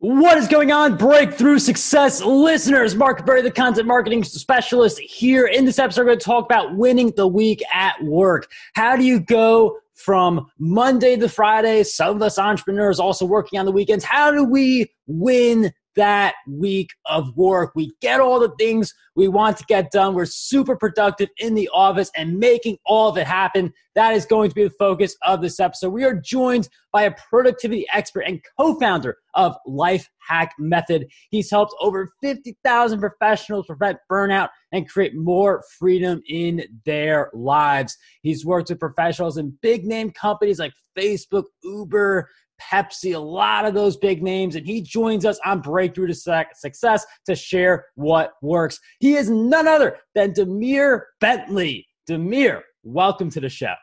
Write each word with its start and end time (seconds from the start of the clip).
What 0.00 0.36
is 0.36 0.46
going 0.46 0.72
on, 0.72 0.98
breakthrough 0.98 1.58
success 1.58 2.20
listeners? 2.20 2.94
Mark 2.94 3.24
Berry, 3.24 3.40
the 3.40 3.50
content 3.50 3.86
marketing 3.86 4.24
specialist 4.24 4.98
here. 4.98 5.46
In 5.46 5.64
this 5.64 5.78
episode, 5.78 6.02
we're 6.02 6.08
going 6.08 6.18
to 6.18 6.24
talk 6.24 6.44
about 6.44 6.76
winning 6.76 7.14
the 7.16 7.26
week 7.26 7.62
at 7.72 7.94
work. 8.04 8.46
How 8.74 8.94
do 8.94 9.04
you 9.04 9.18
go 9.18 9.78
from 9.94 10.50
Monday 10.58 11.16
to 11.16 11.30
Friday? 11.30 11.82
Some 11.82 12.14
of 12.14 12.20
us 12.20 12.38
entrepreneurs 12.38 13.00
also 13.00 13.24
working 13.24 13.58
on 13.58 13.64
the 13.64 13.72
weekends. 13.72 14.04
How 14.04 14.30
do 14.30 14.44
we 14.44 14.92
win 15.06 15.72
that 15.96 16.34
week 16.46 16.90
of 17.06 17.36
work. 17.36 17.72
We 17.74 17.92
get 18.00 18.20
all 18.20 18.38
the 18.38 18.54
things 18.58 18.94
we 19.14 19.28
want 19.28 19.56
to 19.56 19.64
get 19.64 19.90
done. 19.90 20.14
We're 20.14 20.26
super 20.26 20.76
productive 20.76 21.30
in 21.38 21.54
the 21.54 21.68
office 21.72 22.10
and 22.16 22.38
making 22.38 22.78
all 22.84 23.08
of 23.08 23.16
it 23.16 23.26
happen. 23.26 23.72
That 23.94 24.14
is 24.14 24.26
going 24.26 24.50
to 24.50 24.54
be 24.54 24.64
the 24.64 24.74
focus 24.78 25.16
of 25.26 25.40
this 25.40 25.58
episode. 25.58 25.90
We 25.90 26.04
are 26.04 26.14
joined 26.14 26.68
by 26.92 27.04
a 27.04 27.14
productivity 27.30 27.86
expert 27.92 28.20
and 28.20 28.40
co 28.58 28.78
founder 28.78 29.16
of 29.34 29.56
Life 29.66 30.08
Hack 30.28 30.52
Method. 30.58 31.06
He's 31.30 31.50
helped 31.50 31.74
over 31.80 32.12
50,000 32.22 33.00
professionals 33.00 33.66
prevent 33.66 33.98
burnout 34.10 34.50
and 34.72 34.88
create 34.88 35.14
more 35.14 35.62
freedom 35.78 36.20
in 36.28 36.64
their 36.84 37.30
lives. 37.32 37.96
He's 38.22 38.44
worked 38.44 38.68
with 38.68 38.80
professionals 38.80 39.38
in 39.38 39.56
big 39.62 39.84
name 39.84 40.10
companies 40.10 40.58
like 40.58 40.72
Facebook, 40.96 41.44
Uber, 41.62 42.28
Pepsi, 42.60 43.14
a 43.14 43.18
lot 43.18 43.64
of 43.64 43.74
those 43.74 43.96
big 43.96 44.22
names, 44.22 44.56
and 44.56 44.66
he 44.66 44.80
joins 44.80 45.24
us 45.24 45.38
on 45.44 45.60
Breakthrough 45.60 46.08
to 46.08 46.14
Success 46.54 47.06
to 47.26 47.34
share 47.34 47.86
what 47.94 48.32
works. 48.42 48.78
He 49.00 49.14
is 49.14 49.30
none 49.30 49.68
other 49.68 49.98
than 50.14 50.32
Demir 50.32 51.02
Bentley. 51.20 51.86
Demir, 52.08 52.62
welcome 52.82 53.30
to 53.30 53.40
the 53.40 53.48
show. 53.48 53.74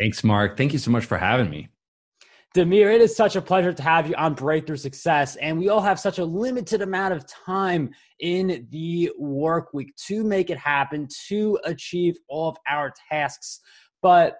Thanks, 0.00 0.24
Mark. 0.24 0.56
Thank 0.56 0.72
you 0.72 0.78
so 0.78 0.90
much 0.90 1.04
for 1.04 1.18
having 1.18 1.50
me. 1.50 1.68
Demir, 2.56 2.92
it 2.92 3.00
is 3.00 3.14
such 3.14 3.36
a 3.36 3.40
pleasure 3.40 3.72
to 3.72 3.82
have 3.82 4.08
you 4.08 4.14
on 4.16 4.34
Breakthrough 4.34 4.76
Success. 4.76 5.36
And 5.36 5.56
we 5.56 5.68
all 5.68 5.80
have 5.80 6.00
such 6.00 6.18
a 6.18 6.24
limited 6.24 6.82
amount 6.82 7.14
of 7.14 7.24
time 7.26 7.90
in 8.18 8.66
the 8.70 9.12
work 9.18 9.72
week 9.72 9.94
to 10.08 10.24
make 10.24 10.50
it 10.50 10.58
happen, 10.58 11.06
to 11.28 11.60
achieve 11.64 12.16
all 12.28 12.48
of 12.48 12.56
our 12.68 12.92
tasks. 13.08 13.60
But 14.02 14.38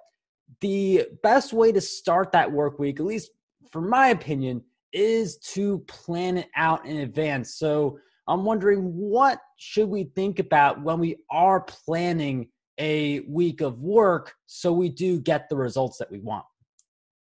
the 0.61 1.07
best 1.23 1.53
way 1.53 1.73
to 1.73 1.81
start 1.81 2.33
that 2.33 2.51
work 2.51 2.79
week, 2.79 3.01
at 3.01 3.07
least 3.07 3.31
for 3.71 3.81
my 3.81 4.09
opinion, 4.09 4.63
is 4.93 5.37
to 5.39 5.79
plan 5.81 6.39
it 6.39 6.49
out 6.57 6.85
in 6.87 6.99
advance. 6.99 7.55
So 7.55 7.99
I'm 8.27 8.45
wondering 8.45 8.83
what 8.83 9.41
should 9.57 9.89
we 9.89 10.05
think 10.15 10.39
about 10.39 10.83
when 10.83 10.99
we 10.99 11.17
are 11.31 11.61
planning 11.61 12.49
a 12.79 13.21
week 13.21 13.61
of 13.61 13.79
work 13.81 14.35
so 14.47 14.73
we 14.73 14.89
do 14.89 15.21
get 15.21 15.49
the 15.49 15.57
results 15.57 15.99
that 15.99 16.11
we 16.11 16.19
want? 16.19 16.45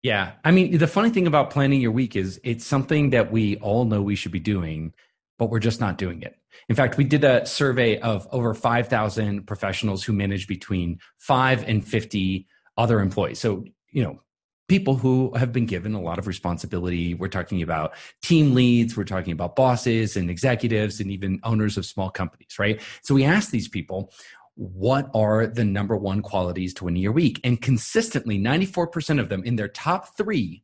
Yeah. 0.03 0.33
I 0.43 0.51
mean, 0.51 0.77
the 0.77 0.87
funny 0.87 1.09
thing 1.09 1.27
about 1.27 1.49
planning 1.49 1.81
your 1.81 1.91
week 1.91 2.15
is 2.15 2.39
it's 2.43 2.65
something 2.65 3.09
that 3.11 3.31
we 3.31 3.57
all 3.57 3.85
know 3.85 4.01
we 4.01 4.15
should 4.15 4.31
be 4.31 4.39
doing, 4.39 4.93
but 5.39 5.49
we're 5.49 5.59
just 5.59 5.79
not 5.79 5.97
doing 5.97 6.21
it. 6.21 6.35
In 6.69 6.75
fact, 6.75 6.97
we 6.97 7.03
did 7.03 7.23
a 7.23 7.45
survey 7.45 7.99
of 7.99 8.27
over 8.31 8.53
5,000 8.53 9.45
professionals 9.45 10.03
who 10.03 10.13
manage 10.13 10.47
between 10.47 10.99
5 11.19 11.63
and 11.67 11.85
50 11.85 12.47
other 12.77 12.99
employees. 12.99 13.39
So, 13.39 13.65
you 13.91 14.03
know, 14.03 14.19
people 14.67 14.95
who 14.95 15.33
have 15.35 15.53
been 15.53 15.65
given 15.65 15.93
a 15.93 16.01
lot 16.01 16.19
of 16.19 16.27
responsibility. 16.27 17.13
We're 17.13 17.29
talking 17.29 17.61
about 17.61 17.93
team 18.21 18.53
leads, 18.53 18.97
we're 18.97 19.05
talking 19.05 19.31
about 19.31 19.55
bosses 19.55 20.17
and 20.17 20.29
executives 20.29 20.99
and 20.99 21.09
even 21.09 21.39
owners 21.43 21.77
of 21.77 21.85
small 21.85 22.09
companies, 22.09 22.59
right? 22.59 22.81
So 23.01 23.15
we 23.15 23.23
asked 23.23 23.51
these 23.51 23.69
people, 23.69 24.11
what 24.55 25.09
are 25.13 25.47
the 25.47 25.63
number 25.63 25.95
one 25.95 26.21
qualities 26.21 26.73
to 26.75 26.85
winning 26.85 27.01
your 27.01 27.11
week? 27.11 27.39
And 27.43 27.61
consistently, 27.61 28.39
94% 28.39 29.19
of 29.19 29.29
them 29.29 29.43
in 29.43 29.55
their 29.55 29.67
top 29.67 30.17
three 30.17 30.63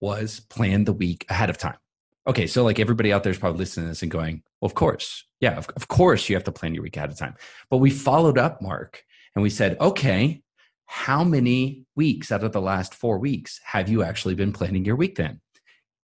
was 0.00 0.40
plan 0.40 0.84
the 0.84 0.92
week 0.92 1.24
ahead 1.30 1.50
of 1.50 1.56
time. 1.56 1.78
Okay, 2.26 2.46
so 2.46 2.62
like 2.62 2.78
everybody 2.78 3.12
out 3.12 3.22
there 3.22 3.32
is 3.32 3.38
probably 3.38 3.58
listening 3.58 3.86
to 3.86 3.90
this 3.90 4.02
and 4.02 4.10
going, 4.10 4.42
well, 4.60 4.66
of 4.66 4.74
course. 4.74 5.24
Yeah, 5.40 5.56
of, 5.56 5.68
of 5.76 5.88
course 5.88 6.28
you 6.28 6.36
have 6.36 6.44
to 6.44 6.52
plan 6.52 6.74
your 6.74 6.82
week 6.82 6.96
ahead 6.96 7.10
of 7.10 7.18
time. 7.18 7.34
But 7.70 7.78
we 7.78 7.90
followed 7.90 8.38
up, 8.38 8.62
Mark, 8.62 9.04
and 9.34 9.42
we 9.42 9.50
said, 9.50 9.78
okay, 9.80 10.42
how 10.86 11.24
many 11.24 11.86
weeks 11.96 12.30
out 12.30 12.44
of 12.44 12.52
the 12.52 12.60
last 12.60 12.94
four 12.94 13.18
weeks 13.18 13.60
have 13.64 13.88
you 13.88 14.02
actually 14.02 14.34
been 14.34 14.52
planning 14.52 14.84
your 14.84 14.96
week 14.96 15.16
then? 15.16 15.40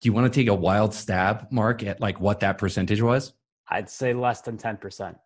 Do 0.01 0.09
you 0.09 0.13
want 0.13 0.33
to 0.33 0.41
take 0.41 0.49
a 0.49 0.55
wild 0.55 0.95
stab, 0.95 1.51
Mark, 1.51 1.83
at 1.83 2.01
like 2.01 2.21
what 2.21 2.41
that 2.41 2.59
percentage 2.59 3.03
was? 3.03 3.33
I'd 3.69 3.91
say 3.91 4.15
less 4.15 4.41
than 4.41 4.57
10%. 4.59 5.17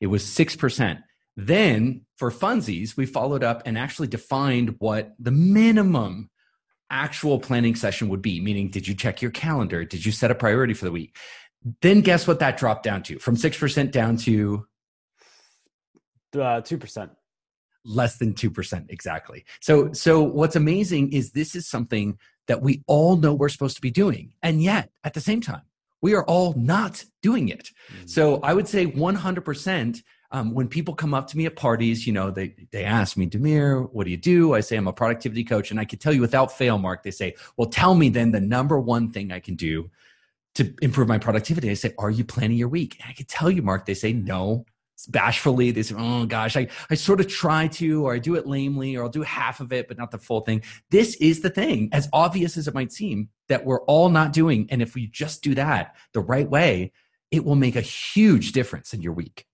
It 0.00 0.06
was 0.06 0.24
6%. 0.24 1.02
Then 1.36 2.02
for 2.16 2.30
funsies, 2.30 2.96
we 2.96 3.06
followed 3.06 3.42
up 3.42 3.62
and 3.66 3.76
actually 3.76 4.08
defined 4.08 4.76
what 4.78 5.14
the 5.18 5.30
minimum 5.30 6.30
actual 6.90 7.40
planning 7.40 7.74
session 7.74 8.08
would 8.08 8.22
be, 8.22 8.40
meaning, 8.40 8.68
did 8.68 8.86
you 8.86 8.94
check 8.94 9.20
your 9.20 9.32
calendar? 9.32 9.84
Did 9.84 10.04
you 10.04 10.12
set 10.12 10.30
a 10.30 10.34
priority 10.34 10.74
for 10.74 10.84
the 10.84 10.92
week? 10.92 11.16
Then 11.80 12.02
guess 12.02 12.28
what 12.28 12.38
that 12.40 12.58
dropped 12.58 12.84
down 12.84 13.02
to? 13.04 13.18
From 13.18 13.36
6% 13.36 13.90
down 13.90 14.16
to 14.18 14.66
uh, 16.34 16.60
2% 16.60 17.10
less 17.84 18.16
than 18.16 18.32
2% 18.32 18.86
exactly. 18.88 19.44
So 19.60 19.92
so 19.92 20.22
what's 20.22 20.56
amazing 20.56 21.12
is 21.12 21.32
this 21.32 21.54
is 21.54 21.68
something 21.68 22.18
that 22.46 22.62
we 22.62 22.82
all 22.86 23.16
know 23.16 23.34
we're 23.34 23.48
supposed 23.48 23.76
to 23.76 23.82
be 23.82 23.90
doing 23.90 24.32
and 24.42 24.62
yet 24.62 24.90
at 25.02 25.14
the 25.14 25.20
same 25.20 25.40
time 25.40 25.62
we 26.00 26.14
are 26.14 26.24
all 26.24 26.52
not 26.54 27.04
doing 27.22 27.48
it. 27.48 27.70
Mm-hmm. 27.92 28.06
so 28.06 28.40
i 28.42 28.52
would 28.52 28.68
say 28.68 28.86
100% 28.86 30.02
um, 30.30 30.52
when 30.52 30.66
people 30.68 30.94
come 30.94 31.14
up 31.14 31.28
to 31.28 31.36
me 31.36 31.46
at 31.46 31.56
parties 31.56 32.06
you 32.06 32.12
know 32.12 32.30
they 32.30 32.54
they 32.70 32.84
ask 32.84 33.16
me 33.16 33.26
demir 33.28 33.88
what 33.92 34.04
do 34.04 34.10
you 34.10 34.16
do? 34.16 34.54
I 34.54 34.60
say 34.60 34.76
i'm 34.76 34.88
a 34.88 34.92
productivity 34.92 35.44
coach 35.44 35.70
and 35.70 35.80
i 35.80 35.84
can 35.84 35.98
tell 35.98 36.12
you 36.12 36.20
without 36.20 36.52
fail 36.52 36.78
mark 36.78 37.02
they 37.02 37.10
say 37.10 37.34
well 37.56 37.68
tell 37.68 37.94
me 37.94 38.08
then 38.08 38.32
the 38.32 38.40
number 38.40 38.78
one 38.78 39.10
thing 39.10 39.32
i 39.32 39.40
can 39.40 39.54
do 39.54 39.90
to 40.54 40.72
improve 40.82 41.08
my 41.08 41.18
productivity. 41.18 41.68
I 41.68 41.74
say 41.74 41.94
are 41.98 42.10
you 42.10 42.24
planning 42.24 42.58
your 42.58 42.68
week? 42.68 42.98
And 43.00 43.08
i 43.10 43.12
can 43.12 43.26
tell 43.26 43.50
you 43.50 43.62
mark 43.62 43.86
they 43.86 43.94
say 43.94 44.12
no 44.12 44.66
bashfully. 45.08 45.70
They 45.70 45.82
say 45.82 45.94
oh 45.98 46.26
gosh 46.26 46.56
I, 46.56 46.68
I 46.90 46.94
sort 46.94 47.20
of 47.20 47.28
try 47.28 47.66
to 47.68 48.06
or 48.06 48.14
i 48.14 48.18
do 48.18 48.36
it 48.36 48.46
lamely 48.46 48.96
or 48.96 49.02
i'll 49.02 49.08
do 49.08 49.22
half 49.22 49.60
of 49.60 49.72
it 49.72 49.88
but 49.88 49.98
not 49.98 50.10
the 50.10 50.18
full 50.18 50.40
thing. 50.40 50.62
This 50.90 51.16
is 51.16 51.40
the 51.40 51.50
thing 51.50 51.88
as 51.92 52.08
obvious 52.12 52.56
as 52.56 52.68
it 52.68 52.74
might 52.74 52.92
seem 52.92 53.28
that 53.48 53.64
we're 53.64 53.82
all 53.82 54.08
not 54.08 54.32
doing 54.32 54.66
and 54.70 54.80
if 54.80 54.94
we 54.94 55.06
just 55.06 55.42
do 55.42 55.54
that 55.54 55.94
the 56.12 56.20
right 56.20 56.48
way 56.48 56.92
it 57.30 57.44
will 57.44 57.56
make 57.56 57.76
a 57.76 57.80
huge 57.80 58.52
difference 58.52 58.94
in 58.94 59.02
your 59.02 59.12
week. 59.12 59.46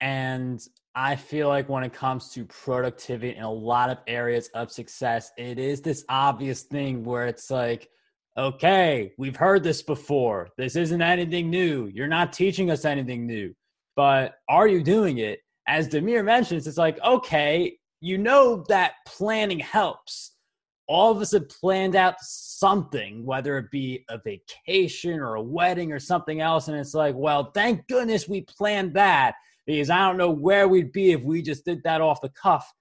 And 0.00 0.60
i 0.94 1.16
feel 1.16 1.48
like 1.48 1.68
when 1.68 1.84
it 1.84 1.92
comes 1.92 2.30
to 2.30 2.44
productivity 2.46 3.36
in 3.36 3.42
a 3.42 3.52
lot 3.52 3.90
of 3.90 3.98
areas 4.06 4.48
of 4.54 4.70
success 4.70 5.32
it 5.36 5.58
is 5.58 5.80
this 5.80 6.04
obvious 6.08 6.62
thing 6.62 7.04
where 7.04 7.26
it's 7.26 7.50
like 7.50 7.88
okay 8.36 9.12
we've 9.18 9.36
heard 9.36 9.64
this 9.64 9.82
before. 9.82 10.48
This 10.56 10.76
isn't 10.76 11.02
anything 11.02 11.50
new. 11.50 11.90
You're 11.92 12.06
not 12.06 12.32
teaching 12.32 12.70
us 12.70 12.84
anything 12.84 13.26
new 13.26 13.52
but 13.98 14.34
are 14.48 14.68
you 14.68 14.80
doing 14.80 15.18
it? 15.18 15.40
As 15.66 15.88
Demir 15.88 16.24
mentions, 16.24 16.68
it's 16.68 16.78
like, 16.78 17.02
okay, 17.04 17.76
you 18.00 18.16
know 18.16 18.64
that 18.68 18.92
planning 19.04 19.58
helps. 19.58 20.36
All 20.86 21.10
of 21.10 21.20
us 21.20 21.32
have 21.32 21.48
planned 21.48 21.96
out 21.96 22.14
something, 22.20 23.26
whether 23.26 23.58
it 23.58 23.72
be 23.72 24.04
a 24.08 24.20
vacation 24.24 25.18
or 25.18 25.34
a 25.34 25.42
wedding 25.42 25.90
or 25.90 25.98
something 25.98 26.40
else. 26.40 26.68
And 26.68 26.76
it's 26.76 26.94
like, 26.94 27.16
well, 27.16 27.50
thank 27.56 27.88
goodness 27.88 28.28
we 28.28 28.42
planned 28.42 28.94
that 28.94 29.34
because 29.66 29.90
I 29.90 30.06
don't 30.06 30.16
know 30.16 30.30
where 30.30 30.68
we'd 30.68 30.92
be 30.92 31.10
if 31.10 31.20
we 31.22 31.42
just 31.42 31.64
did 31.64 31.82
that 31.82 32.00
off 32.00 32.20
the 32.20 32.28
cuff. 32.40 32.72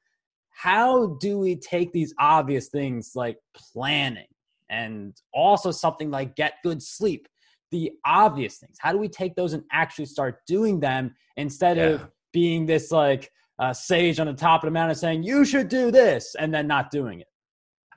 How 0.51 1.17
do 1.19 1.39
we 1.39 1.55
take 1.55 1.93
these 1.93 2.13
obvious 2.19 2.67
things 2.67 3.13
like 3.15 3.39
planning 3.55 4.27
and 4.69 5.19
also 5.33 5.71
something 5.71 6.11
like 6.11 6.35
get 6.35 6.61
good 6.63 6.83
sleep? 6.83 7.27
The 7.71 7.91
obvious 8.05 8.57
things? 8.57 8.77
How 8.79 8.91
do 8.91 8.97
we 8.97 9.07
take 9.07 9.35
those 9.35 9.53
and 9.53 9.63
actually 9.71 10.05
start 10.05 10.39
doing 10.47 10.79
them 10.79 11.15
instead 11.35 11.77
yeah. 11.77 11.83
of 11.83 12.07
being 12.33 12.65
this 12.65 12.91
like 12.91 13.31
uh, 13.59 13.73
sage 13.73 14.19
on 14.19 14.27
the 14.27 14.33
top 14.33 14.63
of 14.63 14.67
the 14.67 14.71
mountain 14.71 14.95
saying, 14.95 15.23
you 15.23 15.43
should 15.45 15.69
do 15.69 15.91
this, 15.91 16.35
and 16.39 16.53
then 16.53 16.67
not 16.67 16.91
doing 16.91 17.21
it? 17.21 17.27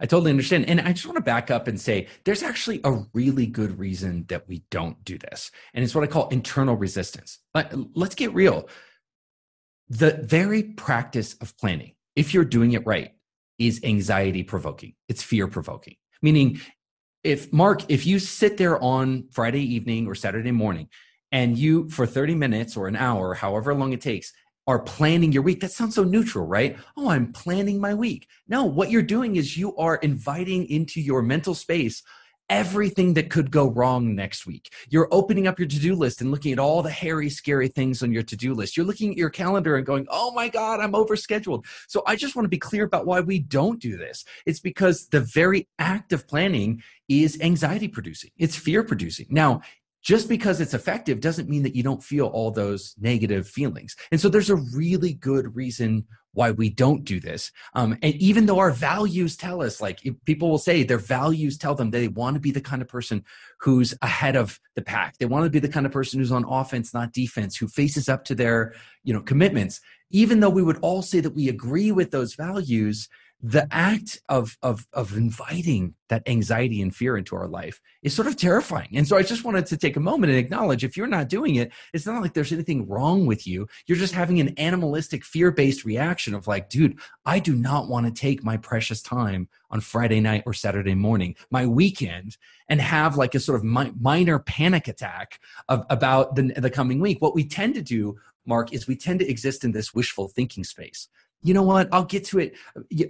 I 0.01 0.07
totally 0.07 0.31
understand. 0.31 0.67
And 0.67 0.81
I 0.81 0.93
just 0.93 1.07
want 1.07 1.17
to 1.17 1.23
back 1.23 1.51
up 1.51 1.69
and 1.69 1.79
say 1.79 2.09
there's 2.25 2.43
actually 2.43 2.81
a 2.85 3.03
really 3.13 3.47
good 3.47 3.79
reason 3.79 4.25
that 4.29 4.49
we 4.49 4.63
don't 4.71 5.03
do 5.05 5.19
this. 5.19 5.51
And 5.75 5.85
it's 5.85 5.95
what 5.95 6.05
I 6.05 6.07
call 6.07 6.29
internal 6.29 6.75
resistance. 6.75 7.39
But 7.53 7.75
let's 7.95 8.15
get 8.15 8.33
real. 8.33 8.69
The 9.91 10.13
very 10.23 10.63
practice 10.63 11.35
of 11.43 11.57
planning, 11.59 11.93
if 12.17 12.33
you're 12.33 12.47
doing 12.47 12.73
it 12.73 12.87
right, 12.87 13.11
is 13.59 13.81
anxiety 13.85 14.43
provoking, 14.43 14.95
it's 15.11 15.23
fear 15.23 15.47
provoking. 15.47 15.97
Meaning, 16.23 16.61
if 17.23 17.53
Mark, 17.53 17.83
if 17.89 18.07
you 18.07 18.19
sit 18.19 18.57
there 18.57 18.83
on 18.83 19.29
Friday 19.33 19.63
evening 19.63 20.07
or 20.07 20.15
Saturday 20.15 20.53
morning 20.53 20.89
and 21.33 21.59
you, 21.59 21.89
for 21.91 22.07
30 22.07 22.35
minutes 22.35 22.77
or 22.77 22.89
an 22.89 22.97
hour, 22.97 23.35
however 23.35 23.75
long 23.75 23.93
it 23.93 24.01
takes, 24.01 24.33
are 24.67 24.79
planning 24.79 25.33
your 25.33 25.43
week, 25.43 25.61
that 25.61 25.73
sounds 25.73 25.95
so 25.95 26.05
neutral, 26.05 26.47
right? 26.47 26.77
Oh, 26.97 27.11
I'm 27.11 27.33
planning 27.33 27.81
my 27.81 27.95
week. 27.95 28.29
No, 28.49 28.65
what 28.65 28.91
you're 28.91 29.03
doing 29.03 29.37
is 29.37 29.57
you 29.57 29.77
are 29.77 29.97
inviting 29.97 30.69
into 30.69 31.01
your 31.01 31.23
mental 31.23 31.55
space 31.55 32.03
everything 32.51 33.15
that 33.15 33.31
could 33.31 33.51
go 33.51 33.71
wrong 33.71 34.15
next 34.15 34.45
week. 34.45 34.73
You're 34.91 35.09
opening 35.13 35.47
up 35.47 35.59
your 35.59 35.69
to 35.69 35.79
do 35.79 35.95
list 35.95 36.21
and 36.21 36.31
looking 36.31 36.53
at 36.53 36.59
all 36.59 36.83
the 36.83 36.91
hairy, 36.91 37.31
scary 37.31 37.69
things 37.69 38.03
on 38.03 38.13
your 38.13 38.25
to 38.25 38.37
do 38.37 38.53
list. 38.53 38.77
You're 38.77 38.85
looking 38.85 39.13
at 39.13 39.17
your 39.17 39.31
calendar 39.31 39.77
and 39.77 39.87
going, 39.87 40.07
oh 40.11 40.33
my 40.33 40.49
God, 40.49 40.81
I'm 40.81 40.93
overscheduled. 40.93 41.65
So 41.87 42.03
I 42.07 42.17
just 42.17 42.35
want 42.35 42.45
to 42.45 42.51
be 42.51 42.59
clear 42.59 42.85
about 42.85 43.07
why 43.07 43.21
we 43.21 43.39
don't 43.39 43.81
do 43.81 43.97
this. 43.97 44.25
It's 44.45 44.61
because 44.61 45.07
the 45.07 45.21
very 45.21 45.69
act 45.79 46.13
of 46.13 46.27
planning 46.27 46.83
is 47.09 47.41
anxiety 47.41 47.89
producing, 47.89 48.31
it's 48.39 48.57
fear 48.57 48.85
producing. 48.85 49.27
Now, 49.31 49.63
just 50.03 50.29
because 50.29 50.61
it's 50.61 50.75
effective 50.75 51.21
doesn't 51.21 51.49
mean 51.49 51.63
that 51.63 51.77
you 51.77 51.83
don't 51.83 52.03
feel 52.03 52.27
all 52.27 52.51
those 52.51 52.95
negative 52.99 53.47
feelings. 53.47 53.97
And 54.11 54.21
so 54.21 54.29
there's 54.29 54.51
a 54.51 54.57
really 54.57 55.13
good 55.13 55.55
reason 55.55 56.07
why 56.33 56.53
we 56.53 56.71
don't 56.71 57.05
do 57.05 57.19
this. 57.19 57.51
Um, 57.75 57.99
and 58.03 58.15
even 58.15 58.47
though 58.47 58.61
our 58.61 58.71
values 58.71 59.37
tell 59.37 59.63
us, 59.63 59.81
like 59.81 60.01
people 60.25 60.49
will 60.49 60.59
say 60.59 60.83
their 60.83 60.99
values 60.99 61.59
tell 61.59 61.75
them 61.75 61.91
they 61.91 62.09
want 62.09 62.35
to 62.35 62.41
be 62.41 62.53
the 62.53 62.61
kind 62.61 62.81
of 62.81 62.89
person 62.89 63.25
who's 63.59 63.95
ahead 64.01 64.37
of 64.37 64.61
the 64.77 64.83
pack. 64.83 65.19
They 65.19 65.27
want 65.27 65.45
to 65.45 65.51
be 65.51 65.59
the 65.59 65.69
kind 65.69 65.87
of 65.87 65.93
person 65.93 66.21
who's 66.21 66.33
on 66.33 66.45
offense, 66.49 66.95
not 66.95 67.13
defense, 67.13 67.57
who 67.57 67.67
faces 67.67 68.09
up 68.09 68.25
to 68.27 68.35
their, 68.35 68.75
you 69.03 69.13
know, 69.13 69.21
commitments. 69.21 69.81
Even 70.11 70.41
though 70.41 70.51
we 70.51 70.63
would 70.63 70.79
all 70.83 71.03
say 71.03 71.21
that 71.21 71.35
we 71.35 71.49
agree 71.49 71.93
with 71.93 72.11
those 72.11 72.35
values, 72.35 73.09
the 73.43 73.67
act 73.71 74.21
of 74.29 74.57
of 74.63 74.87
of 74.93 75.17
inviting 75.17 75.95
that 76.09 76.23
anxiety 76.27 76.83
and 76.83 76.95
fear 76.95 77.17
into 77.17 77.35
our 77.37 77.47
life 77.47 77.81
is 78.03 78.15
sort 78.15 78.29
of 78.29 78.37
terrifying. 78.37 78.89
And 78.95 79.07
so 79.07 79.17
i 79.17 79.23
just 79.23 79.45
wanted 79.45 79.67
to 79.67 79.77
take 79.77 79.97
a 79.97 80.01
moment 80.01 80.31
and 80.31 80.39
acknowledge 80.39 80.85
if 80.85 80.97
you're 80.97 81.07
not 81.07 81.29
doing 81.29 81.57
it 81.57 81.73
it's 81.93 82.07
not 82.07 82.23
like 82.23 82.35
there's 82.35 82.53
anything 82.53 82.87
wrong 82.89 83.27
with 83.27 83.47
you. 83.47 83.67
You're 83.87 83.99
just 83.99 84.15
having 84.15 84.41
an 84.41 84.55
animalistic 84.59 85.25
fear-based 85.25 85.85
reaction 85.85 86.35
of 86.35 86.47
like 86.47 86.69
dude 86.69 86.99
i 87.25 87.39
do 87.39 87.55
not 87.55 87.89
want 87.89 88.07
to 88.07 88.13
take 88.13 88.45
my 88.45 88.57
precious 88.57 89.01
time 89.03 89.49
on 89.71 89.81
friday 89.81 90.21
night 90.21 90.43
or 90.47 90.53
saturday 90.53 90.95
morning 90.95 91.35
my 91.51 91.67
weekend 91.67 92.37
and 92.71 92.81
have 92.81 93.17
like 93.17 93.35
a 93.35 93.41
sort 93.41 93.59
of 93.59 93.65
mi- 93.65 93.93
minor 94.01 94.39
panic 94.39 94.89
attack 94.89 95.41
of, 95.69 95.85
about 95.91 96.37
the, 96.37 96.53
the 96.57 96.71
coming 96.71 97.01
week. 97.01 97.21
What 97.21 97.35
we 97.35 97.45
tend 97.45 97.75
to 97.75 97.83
do 97.83 98.17
mark 98.47 98.73
is 98.73 98.87
we 98.87 98.97
tend 98.97 99.21
to 99.21 99.29
exist 99.29 99.65
in 99.65 99.73
this 99.73 99.93
wishful 99.93 100.29
thinking 100.29 100.65
space 100.65 101.09
you 101.43 101.55
know 101.55 101.63
what? 101.63 101.89
I'll 101.93 102.05
get 102.05 102.25
to 102.27 102.39
it. 102.39 102.55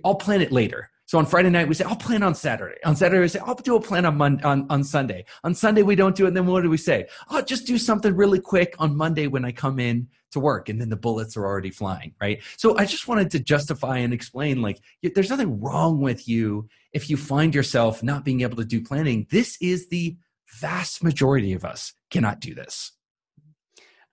I'll 0.05 0.15
plan 0.15 0.41
it 0.41 0.53
later. 0.53 0.91
So 1.07 1.19
on 1.19 1.27
Friday 1.27 1.51
night, 1.51 1.67
we 1.67 1.75
say, 1.75 1.85
I'll 1.85 1.97
plan 1.97 2.23
on 2.23 2.37
Saturday. 2.37 2.77
On 2.85 2.95
Saturday, 2.95 3.21
we 3.21 3.27
say, 3.27 3.41
I'll 3.41 3.57
do 3.57 3.75
a 3.75 3.81
plan 3.81 4.07
on, 4.07 4.17
Monday, 4.17 4.45
on, 4.45 4.67
on 4.71 4.85
Sunday. 4.85 5.25
On 5.43 5.57
Sunday, 5.57 5.83
we 5.83 5.97
don't 5.97 6.15
do 6.15 6.27
it. 6.27 6.29
And 6.29 6.37
then 6.37 6.47
what 6.47 6.63
do 6.63 6.71
we 6.71 6.77
say? 6.77 7.09
I'll 7.29 7.45
just 7.45 7.67
do 7.67 7.79
something 7.79 8.15
really 8.15 8.39
quick 8.39 8.77
on 8.79 8.97
Monday 8.97 9.27
when 9.27 9.45
I 9.45 9.51
come 9.51 9.81
in 9.81 10.07
to 10.31 10.39
work. 10.39 10.69
And 10.69 10.81
then 10.81 10.89
the 10.89 10.97
bullets 10.97 11.37
are 11.37 11.45
already 11.45 11.71
flying, 11.71 12.15
right? 12.21 12.41
So 12.57 12.79
I 12.79 12.85
just 12.85 13.09
wanted 13.09 13.29
to 13.33 13.41
justify 13.41 13.99
and 13.99 14.15
explain 14.15 14.63
like, 14.63 14.81
there's 15.03 15.31
nothing 15.31 15.61
wrong 15.61 16.01
with 16.01 16.29
you 16.29 16.69
if 16.93 17.11
you 17.11 17.17
find 17.17 17.57
yourself 17.57 18.05
not 18.05 18.25
being 18.25 18.43
able 18.43 18.59
to 18.59 18.65
do 18.65 18.81
planning. 18.81 19.27
This 19.33 19.59
is 19.61 19.89
the 19.89 20.17
vast 20.61 21.03
majority 21.03 21.55
of 21.55 21.65
us 21.65 21.93
cannot 22.11 22.39
do 22.39 22.55
this. 22.55 22.93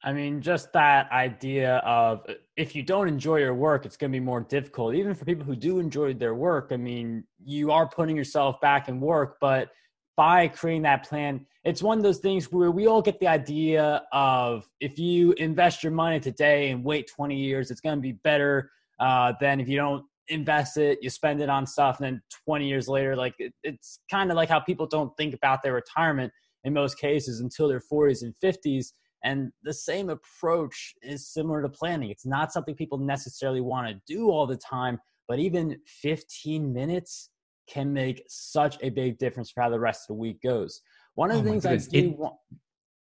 I 0.08 0.14
mean, 0.14 0.42
just 0.42 0.72
that 0.72 1.12
idea 1.12 1.80
of 1.80 2.26
if 2.56 2.74
you 2.78 2.82
don't 2.82 3.10
enjoy 3.10 3.40
your 3.40 3.54
work, 3.54 3.86
it's 3.86 3.98
going 3.98 4.10
to 4.10 4.16
be 4.16 4.24
more 4.24 4.40
difficult. 4.40 4.96
Even 4.96 5.14
for 5.14 5.26
people 5.26 5.44
who 5.44 5.54
do 5.54 5.80
enjoy 5.80 6.14
their 6.14 6.34
work, 6.34 6.70
I 6.72 6.78
mean, 6.78 7.26
you 7.44 7.74
are 7.74 7.86
putting 7.86 8.16
yourself 8.16 8.62
back 8.62 8.88
in 8.88 9.02
work, 9.02 9.36
but 9.42 9.68
by 10.16 10.48
creating 10.48 10.84
that 10.84 11.04
plan, 11.04 11.46
it's 11.66 11.84
one 11.84 11.98
of 11.98 12.06
those 12.06 12.20
things 12.20 12.50
where 12.54 12.72
we 12.72 12.88
all 12.88 13.02
get 13.02 13.20
the 13.20 13.28
idea 13.28 14.02
of 14.14 14.66
if 14.80 14.98
you 14.98 15.34
invest 15.34 15.84
your 15.84 15.92
money 15.92 16.22
today 16.22 16.70
and 16.70 16.86
wait 16.86 17.12
20 17.14 17.36
years, 17.36 17.70
it's 17.70 17.82
going 17.82 17.98
to 17.98 18.02
be 18.02 18.14
better 18.14 18.72
uh, 19.02 19.34
than 19.42 19.60
if 19.60 19.68
you 19.68 19.76
don't 19.76 20.06
invest 20.30 20.78
it, 20.78 21.00
you 21.02 21.10
spend 21.10 21.42
it 21.42 21.50
on 21.50 21.68
stuff, 21.68 22.00
and 22.00 22.06
then 22.06 22.22
20 22.46 22.66
years 22.66 22.88
later, 22.88 23.14
like 23.14 23.36
it, 23.40 23.52
it's 23.62 24.00
kind 24.10 24.32
of 24.32 24.38
like 24.38 24.48
how 24.48 24.62
people 24.62 24.88
don't 24.88 25.12
think 25.18 25.34
about 25.34 25.62
their 25.64 25.74
retirement 25.74 26.32
in 26.64 26.72
most 26.72 26.98
cases 26.98 27.42
until 27.42 27.68
their 27.68 27.82
40s 27.92 28.22
and 28.22 28.34
50s 28.42 28.94
and 29.24 29.52
the 29.64 29.74
same 29.74 30.10
approach 30.10 30.94
is 31.02 31.28
similar 31.28 31.62
to 31.62 31.70
planning. 31.70 32.10
It's 32.10 32.26
not 32.26 32.52
something 32.52 32.76
people 32.76 32.98
necessarily 32.98 33.62
want 33.62 33.88
to 33.88 34.02
do 34.14 34.30
all 34.30 34.48
the 34.48 34.58
time, 34.58 35.00
but 35.28 35.40
even 35.40 35.78
15 35.86 36.72
minutes 36.72 37.30
can 37.68 37.92
make 37.92 38.24
such 38.28 38.78
a 38.82 38.90
big 38.90 39.18
difference 39.18 39.52
for 39.52 39.62
how 39.62 39.70
the 39.70 39.80
rest 39.80 40.04
of 40.04 40.16
the 40.16 40.20
week 40.20 40.42
goes. 40.42 40.82
One 41.16 41.32
of 41.32 41.38
oh 41.38 41.42
the 41.42 41.50
things. 41.50 41.66
I 41.66 41.78
do 41.78 41.98
it, 41.98 42.18
want. 42.18 42.36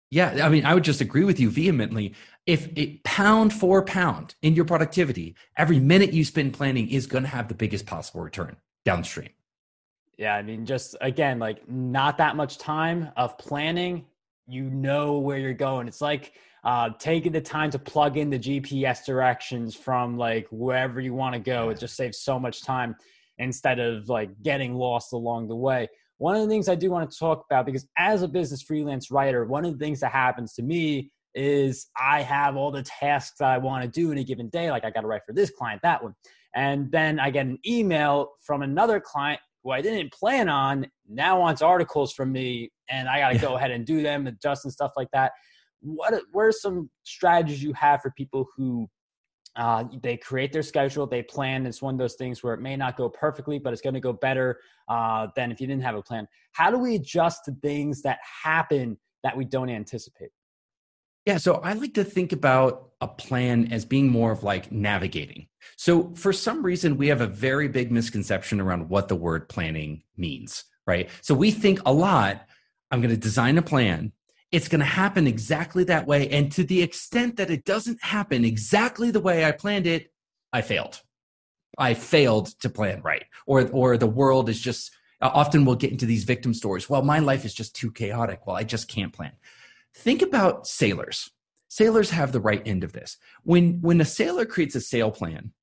Yeah, 0.10 0.46
I 0.46 0.50
mean, 0.50 0.66
I 0.66 0.74
would 0.74 0.84
just 0.84 1.02
agree 1.02 1.26
with 1.26 1.40
you 1.40 1.50
vehemently. 1.50 2.16
If 2.46 2.70
it 2.78 3.04
pound 3.04 3.54
for 3.54 3.84
pound 3.84 4.36
in 4.42 4.56
your 4.56 4.64
productivity, 4.66 5.36
every 5.58 5.80
minute 5.80 6.14
you 6.14 6.24
spend 6.24 6.54
planning 6.54 6.90
is 6.90 7.08
going 7.08 7.24
to 7.24 7.30
have 7.30 7.50
the 7.50 7.56
biggest 7.56 7.86
possible 7.86 8.22
return 8.22 8.56
downstream. 8.86 9.30
Yeah, 10.18 10.36
I 10.36 10.42
mean, 10.42 10.66
just 10.66 10.96
again, 11.02 11.40
like 11.40 11.70
not 11.70 12.18
that 12.18 12.36
much 12.36 12.58
time 12.58 13.10
of 13.18 13.38
planning 13.38 14.06
you 14.48 14.70
know 14.70 15.20
where 15.20 15.38
you're 15.38 15.54
going. 15.54 15.88
It's 15.88 16.02
like 16.02 16.34
uh, 16.64 16.90
taking 17.00 17.32
the 17.32 17.42
time 17.42 17.70
to 17.72 17.80
plug 17.80 18.18
in 18.18 18.30
the 18.30 18.40
GPS 18.40 19.06
directions 19.06 19.76
from 19.76 20.18
like 20.18 20.48
wherever 20.52 21.00
you 21.00 21.14
want 21.14 21.34
to 21.34 21.40
go. 21.40 21.70
It 21.70 21.80
just 21.80 21.96
saves 21.96 22.20
so 22.20 22.40
much 22.40 22.64
time 22.64 22.96
instead 23.38 23.80
of 23.80 24.10
like 24.10 24.30
getting 24.42 24.76
lost 24.76 25.14
along 25.14 25.48
the 25.48 25.56
way. 25.56 25.88
One 26.18 26.36
of 26.36 26.42
the 26.42 26.48
things 26.48 26.68
I 26.68 26.76
do 26.76 26.90
want 26.90 27.10
to 27.10 27.18
talk 27.18 27.46
about 27.50 27.66
because 27.66 27.88
as 27.98 28.24
a 28.24 28.28
business 28.28 28.64
freelance 28.64 29.12
writer, 29.12 29.46
one 29.46 29.66
of 29.66 29.78
the 29.78 29.86
things 29.86 30.00
that 30.00 30.12
happens 30.12 30.54
to 30.54 30.64
me 30.64 31.12
is 31.36 31.88
I 31.96 32.24
have 32.24 32.56
all 32.56 32.72
the 32.72 32.82
tasks 32.82 33.38
that 33.40 33.50
I 33.50 33.60
want 33.60 33.84
to 33.84 33.90
do 33.90 34.12
in 34.12 34.18
a 34.18 34.24
given 34.24 34.50
day. 34.50 34.72
Like 34.72 34.84
I 34.84 34.90
got 34.90 35.02
to 35.02 35.08
write 35.08 35.22
for 35.26 35.34
this 35.34 35.52
client, 35.52 35.82
that 35.84 36.04
one. 36.04 36.16
And 36.56 36.92
then 36.92 37.20
I 37.20 37.30
get 37.30 37.46
an 37.46 37.60
email 37.68 38.32
from 38.42 38.64
another 38.64 39.00
client 39.00 39.40
who 39.68 39.74
I 39.74 39.82
didn't 39.82 40.14
plan 40.14 40.48
on 40.48 40.88
now 41.10 41.42
wants 41.42 41.62
articles 41.62 42.14
from 42.14 42.32
me 42.32 42.72
and 42.90 43.10
I 43.10 43.20
got 43.20 43.30
to 43.30 43.36
yeah. 43.36 43.42
go 43.42 43.56
ahead 43.58 43.72
and 43.72 43.86
do 43.86 44.02
them, 44.02 44.26
adjust 44.26 44.64
and 44.64 44.72
stuff 44.72 44.94
like 44.96 45.10
that. 45.12 45.34
What 45.82 46.14
what 46.32 46.44
are 46.44 46.54
some 46.54 46.90
strategies 47.04 47.62
you 47.62 47.74
have 47.74 48.02
for 48.02 48.12
people 48.12 48.48
who 48.56 48.90
uh, 49.58 49.84
they 50.02 50.16
create 50.16 50.54
their 50.54 50.64
schedule, 50.64 51.06
they 51.06 51.22
plan. 51.22 51.66
It's 51.66 51.82
one 51.82 51.96
of 51.96 51.98
those 51.98 52.14
things 52.14 52.44
where 52.44 52.54
it 52.54 52.62
may 52.62 52.78
not 52.78 52.96
go 52.96 53.10
perfectly, 53.10 53.60
but 53.60 53.74
it's 53.74 53.82
going 53.82 53.96
to 53.96 54.00
go 54.00 54.14
better 54.14 54.60
uh, 54.88 55.28
than 55.36 55.52
if 55.52 55.60
you 55.60 55.68
didn't 55.68 55.84
have 55.84 55.96
a 55.96 56.02
plan. 56.02 56.28
How 56.54 56.72
do 56.72 56.78
we 56.78 56.96
adjust 56.96 57.44
to 57.46 57.52
things 57.62 58.02
that 58.04 58.20
happen 58.44 58.98
that 59.24 59.36
we 59.36 59.44
don't 59.44 59.70
anticipate? 59.70 60.30
Yeah, 61.28 61.40
so 61.40 61.56
I 61.56 61.74
like 61.74 61.94
to 61.96 62.06
think 62.06 62.32
about 62.32 62.92
a 63.02 63.08
plan 63.10 63.74
as 63.74 63.84
being 63.84 64.08
more 64.08 64.32
of 64.32 64.44
like 64.44 64.72
navigating. 64.72 65.50
So 65.76 66.14
for 66.16 66.32
some 66.32 66.66
reason, 66.66 66.96
we 66.96 67.10
have 67.10 67.20
a 67.20 67.28
very 67.28 67.68
big 67.68 67.92
misconception 67.92 68.62
around 68.62 68.88
what 68.88 69.10
the 69.10 69.18
word 69.18 69.50
planning 69.50 70.04
means, 70.16 70.64
right? 70.86 71.10
So 71.20 71.36
we 71.36 71.52
think 71.52 71.82
a 71.86 71.92
lot 71.92 72.48
I'm 72.92 73.02
going 73.02 73.14
to 73.14 73.20
design 73.20 73.58
a 73.58 73.62
plan. 73.62 74.14
It's 74.54 74.70
going 74.70 74.80
to 74.80 74.86
happen 74.86 75.28
exactly 75.28 75.84
that 75.84 76.08
way. 76.08 76.30
And 76.30 76.50
to 76.54 76.64
the 76.64 76.82
extent 76.82 77.36
that 77.36 77.52
it 77.52 77.66
doesn't 77.66 78.02
happen 78.02 78.46
exactly 78.46 79.12
the 79.12 79.20
way 79.20 79.44
I 79.44 79.52
planned 79.52 79.86
it, 79.86 80.14
I 80.54 80.62
failed. 80.62 81.02
I 81.78 81.94
failed 81.94 82.58
to 82.62 82.70
plan 82.70 83.02
right. 83.02 83.26
Or, 83.46 83.68
or 83.72 83.98
the 83.98 84.08
world 84.08 84.48
is 84.48 84.62
just, 84.62 84.92
often 85.22 85.66
we'll 85.66 85.76
get 85.76 85.92
into 85.92 86.06
these 86.06 86.24
victim 86.24 86.54
stories. 86.54 86.90
Well, 86.90 87.02
my 87.02 87.20
life 87.20 87.44
is 87.44 87.54
just 87.54 87.76
too 87.76 87.92
chaotic. 87.92 88.48
Well, 88.48 88.56
I 88.56 88.64
just 88.64 88.88
can't 88.88 89.12
plan. 89.12 89.34
Think 89.98 90.22
about 90.22 90.68
sailors. 90.68 91.30
Sailors 91.70 92.12
have 92.12 92.32
the 92.32 92.40
right 92.40 92.62
end 92.66 92.84
of 92.84 92.94
this. 92.94 93.18
When, 93.44 93.82
when 93.82 94.00
a 94.00 94.06
sailor 94.06 94.46
creates 94.46 94.76
a 94.76 94.82
sail 94.82 95.12
plan, 95.12 95.54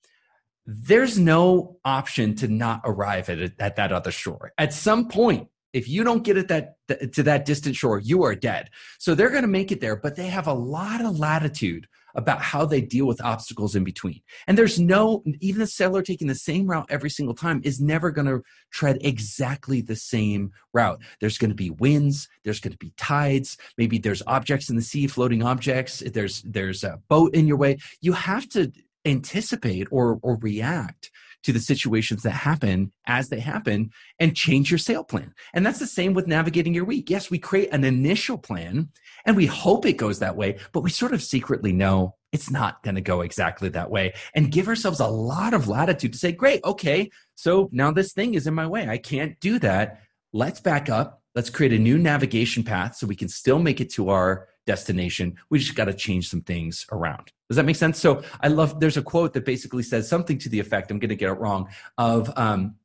there's 0.66 1.18
no 1.18 1.78
option 1.84 2.34
to 2.36 2.48
not 2.48 2.80
arrive 2.84 3.28
at, 3.28 3.52
at 3.58 3.76
that 3.76 3.92
other 3.92 4.10
shore. 4.10 4.52
At 4.58 4.72
some 4.72 5.08
point, 5.08 5.48
if 5.72 5.88
you 5.88 6.04
don't 6.04 6.24
get 6.24 6.36
it 6.36 6.48
that 6.48 6.74
to 7.14 7.22
that 7.22 7.44
distant 7.44 7.76
shore, 7.76 7.98
you 7.98 8.24
are 8.24 8.34
dead. 8.34 8.70
So 8.98 9.14
they're 9.14 9.30
going 9.30 9.42
to 9.42 9.48
make 9.48 9.72
it 9.72 9.80
there, 9.80 9.96
but 9.96 10.16
they 10.16 10.26
have 10.26 10.46
a 10.46 10.52
lot 10.52 11.00
of 11.00 11.18
latitude 11.18 11.86
about 12.14 12.40
how 12.40 12.64
they 12.64 12.80
deal 12.80 13.06
with 13.06 13.24
obstacles 13.24 13.74
in 13.74 13.84
between. 13.84 14.20
And 14.46 14.56
there's 14.56 14.78
no 14.78 15.22
even 15.40 15.60
the 15.60 15.66
sailor 15.66 16.02
taking 16.02 16.28
the 16.28 16.34
same 16.34 16.66
route 16.66 16.86
every 16.88 17.10
single 17.10 17.34
time 17.34 17.60
is 17.64 17.80
never 17.80 18.10
going 18.10 18.26
to 18.26 18.42
tread 18.70 18.98
exactly 19.00 19.80
the 19.80 19.96
same 19.96 20.52
route. 20.72 21.00
There's 21.20 21.38
going 21.38 21.50
to 21.50 21.54
be 21.56 21.70
winds, 21.70 22.28
there's 22.44 22.60
going 22.60 22.72
to 22.72 22.78
be 22.78 22.92
tides, 22.96 23.56
maybe 23.78 23.98
there's 23.98 24.22
objects 24.26 24.70
in 24.70 24.76
the 24.76 24.82
sea, 24.82 25.06
floating 25.06 25.42
objects, 25.42 26.02
there's 26.12 26.42
there's 26.42 26.84
a 26.84 27.00
boat 27.08 27.34
in 27.34 27.46
your 27.46 27.56
way. 27.56 27.78
You 28.00 28.12
have 28.12 28.48
to 28.50 28.72
anticipate 29.04 29.88
or 29.90 30.18
or 30.22 30.36
react 30.36 31.10
to 31.44 31.52
the 31.52 31.60
situations 31.60 32.22
that 32.22 32.30
happen 32.30 32.92
as 33.06 33.28
they 33.28 33.40
happen 33.40 33.90
and 34.18 34.36
change 34.36 34.70
your 34.70 34.78
sail 34.78 35.04
plan. 35.04 35.34
And 35.52 35.64
that's 35.64 35.78
the 35.78 35.86
same 35.86 36.14
with 36.14 36.26
navigating 36.26 36.74
your 36.74 36.84
week. 36.84 37.10
Yes, 37.10 37.30
we 37.30 37.38
create 37.38 37.68
an 37.72 37.84
initial 37.84 38.38
plan 38.38 38.88
and 39.24 39.36
we 39.36 39.46
hope 39.46 39.86
it 39.86 39.94
goes 39.94 40.18
that 40.18 40.36
way, 40.36 40.58
but 40.72 40.80
we 40.80 40.90
sort 40.90 41.14
of 41.14 41.22
secretly 41.22 41.72
know 41.72 42.16
it's 42.32 42.50
not 42.50 42.82
going 42.82 42.96
to 42.96 43.00
go 43.00 43.20
exactly 43.20 43.68
that 43.70 43.90
way 43.90 44.12
and 44.34 44.50
give 44.50 44.68
ourselves 44.68 45.00
a 45.00 45.06
lot 45.06 45.54
of 45.54 45.68
latitude 45.68 46.12
to 46.12 46.18
say, 46.18 46.32
great, 46.32 46.60
okay, 46.64 47.10
so 47.34 47.68
now 47.72 47.90
this 47.90 48.12
thing 48.12 48.34
is 48.34 48.46
in 48.46 48.54
my 48.54 48.66
way. 48.66 48.88
I 48.88 48.98
can't 48.98 49.38
do 49.40 49.58
that. 49.60 50.00
Let's 50.32 50.60
back 50.60 50.88
up. 50.88 51.22
Let's 51.34 51.50
create 51.50 51.72
a 51.72 51.78
new 51.78 51.98
navigation 51.98 52.64
path 52.64 52.96
so 52.96 53.06
we 53.06 53.16
can 53.16 53.28
still 53.28 53.58
make 53.58 53.80
it 53.80 53.92
to 53.94 54.08
our 54.08 54.48
destination. 54.66 55.36
We 55.50 55.58
just 55.58 55.74
got 55.74 55.86
to 55.86 55.94
change 55.94 56.28
some 56.28 56.40
things 56.40 56.86
around. 56.90 57.32
Does 57.48 57.56
that 57.56 57.64
make 57.64 57.76
sense? 57.76 57.98
So 57.98 58.22
I 58.40 58.48
love, 58.48 58.80
there's 58.80 58.96
a 58.96 59.02
quote 59.02 59.32
that 59.34 59.44
basically 59.44 59.82
says 59.82 60.08
something 60.08 60.38
to 60.38 60.48
the 60.48 60.60
effect, 60.60 60.90
I'm 60.90 60.98
going 60.98 61.10
to 61.10 61.16
get 61.16 61.28
it 61.28 61.38
wrong, 61.38 61.68
of, 61.98 62.32
um, 62.36 62.76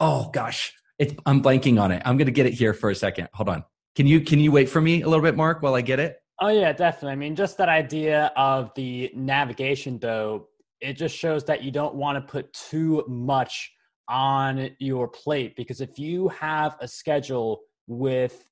oh 0.00 0.30
gosh, 0.32 0.72
It's, 0.98 1.14
I'm 1.26 1.42
blanking 1.42 1.80
on 1.80 1.90
it. 1.90 2.02
I'm 2.04 2.16
going 2.16 2.26
to 2.26 2.32
get 2.32 2.46
it 2.46 2.54
here 2.54 2.72
for 2.72 2.90
a 2.90 2.94
second. 2.94 3.28
Hold 3.34 3.48
on. 3.48 3.64
Can 3.96 4.06
you 4.06 4.20
can 4.20 4.40
you 4.40 4.50
wait 4.50 4.68
for 4.68 4.80
me 4.80 5.02
a 5.02 5.08
little 5.08 5.22
bit, 5.22 5.36
Mark, 5.36 5.62
while 5.62 5.74
I 5.74 5.80
get 5.80 6.00
it? 6.00 6.16
Oh 6.40 6.48
yeah, 6.48 6.72
definitely. 6.72 7.12
I 7.12 7.16
mean, 7.16 7.36
just 7.36 7.56
that 7.58 7.68
idea 7.68 8.32
of 8.36 8.72
the 8.74 9.12
navigation, 9.14 9.98
though, 9.98 10.48
it 10.80 10.94
just 10.94 11.16
shows 11.16 11.44
that 11.44 11.62
you 11.62 11.70
don't 11.70 11.94
want 11.94 12.16
to 12.18 12.32
put 12.32 12.52
too 12.52 13.04
much 13.06 13.72
on 14.08 14.70
your 14.80 15.06
plate 15.08 15.54
because 15.56 15.80
if 15.80 15.98
you 15.98 16.28
have 16.28 16.76
a 16.80 16.88
schedule 16.88 17.60
with 17.86 18.44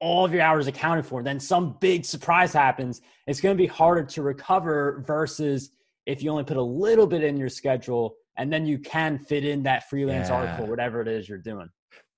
all 0.00 0.24
of 0.24 0.32
your 0.32 0.42
hours 0.42 0.66
accounted 0.66 1.06
for, 1.06 1.22
then 1.22 1.38
some 1.38 1.76
big 1.80 2.04
surprise 2.04 2.52
happens. 2.52 3.02
It's 3.26 3.40
going 3.40 3.56
to 3.56 3.60
be 3.60 3.66
harder 3.66 4.02
to 4.04 4.22
recover 4.22 5.04
versus 5.06 5.70
if 6.06 6.22
you 6.22 6.30
only 6.30 6.44
put 6.44 6.56
a 6.56 6.62
little 6.62 7.06
bit 7.06 7.22
in 7.22 7.36
your 7.36 7.48
schedule 7.48 8.16
and 8.36 8.52
then 8.52 8.64
you 8.64 8.78
can 8.78 9.18
fit 9.18 9.44
in 9.44 9.62
that 9.64 9.88
freelance 9.90 10.28
yeah. 10.28 10.36
article, 10.36 10.66
whatever 10.66 11.00
it 11.02 11.08
is 11.08 11.28
you're 11.28 11.38
doing 11.38 11.68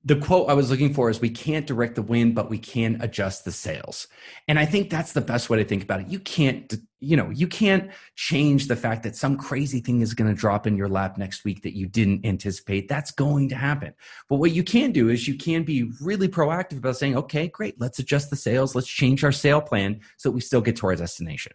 the 0.04 0.16
quote 0.16 0.48
I 0.48 0.54
was 0.54 0.70
looking 0.70 0.92
for 0.92 1.10
is 1.10 1.20
we 1.20 1.30
can't 1.30 1.66
direct 1.66 1.94
the 1.94 2.02
wind, 2.02 2.34
but 2.34 2.50
we 2.50 2.58
can 2.58 3.00
adjust 3.00 3.44
the 3.44 3.52
sails. 3.52 4.08
And 4.48 4.58
I 4.58 4.64
think 4.64 4.90
that's 4.90 5.12
the 5.12 5.20
best 5.20 5.48
way 5.48 5.58
to 5.58 5.64
think 5.64 5.84
about 5.84 6.00
it. 6.00 6.08
You 6.08 6.18
can't, 6.18 6.74
you 6.98 7.16
know, 7.16 7.30
you 7.30 7.46
can't 7.46 7.90
change 8.16 8.66
the 8.66 8.74
fact 8.74 9.04
that 9.04 9.14
some 9.14 9.36
crazy 9.36 9.78
thing 9.78 10.00
is 10.00 10.14
going 10.14 10.28
to 10.28 10.38
drop 10.38 10.66
in 10.66 10.76
your 10.76 10.88
lap 10.88 11.18
next 11.18 11.44
week 11.44 11.62
that 11.62 11.76
you 11.76 11.86
didn't 11.86 12.26
anticipate. 12.26 12.88
That's 12.88 13.12
going 13.12 13.48
to 13.50 13.54
happen. 13.54 13.94
But 14.28 14.36
what 14.36 14.50
you 14.50 14.64
can 14.64 14.90
do 14.90 15.08
is 15.08 15.28
you 15.28 15.36
can 15.36 15.62
be 15.62 15.92
really 16.00 16.28
proactive 16.28 16.78
about 16.78 16.96
saying, 16.96 17.16
okay, 17.16 17.46
great, 17.46 17.80
let's 17.80 18.00
adjust 18.00 18.30
the 18.30 18.36
sails. 18.36 18.74
Let's 18.74 18.88
change 18.88 19.22
our 19.22 19.32
sail 19.32 19.60
plan 19.60 20.00
so 20.16 20.28
that 20.28 20.34
we 20.34 20.40
still 20.40 20.60
get 20.60 20.76
to 20.76 20.86
our 20.88 20.96
destination 20.96 21.52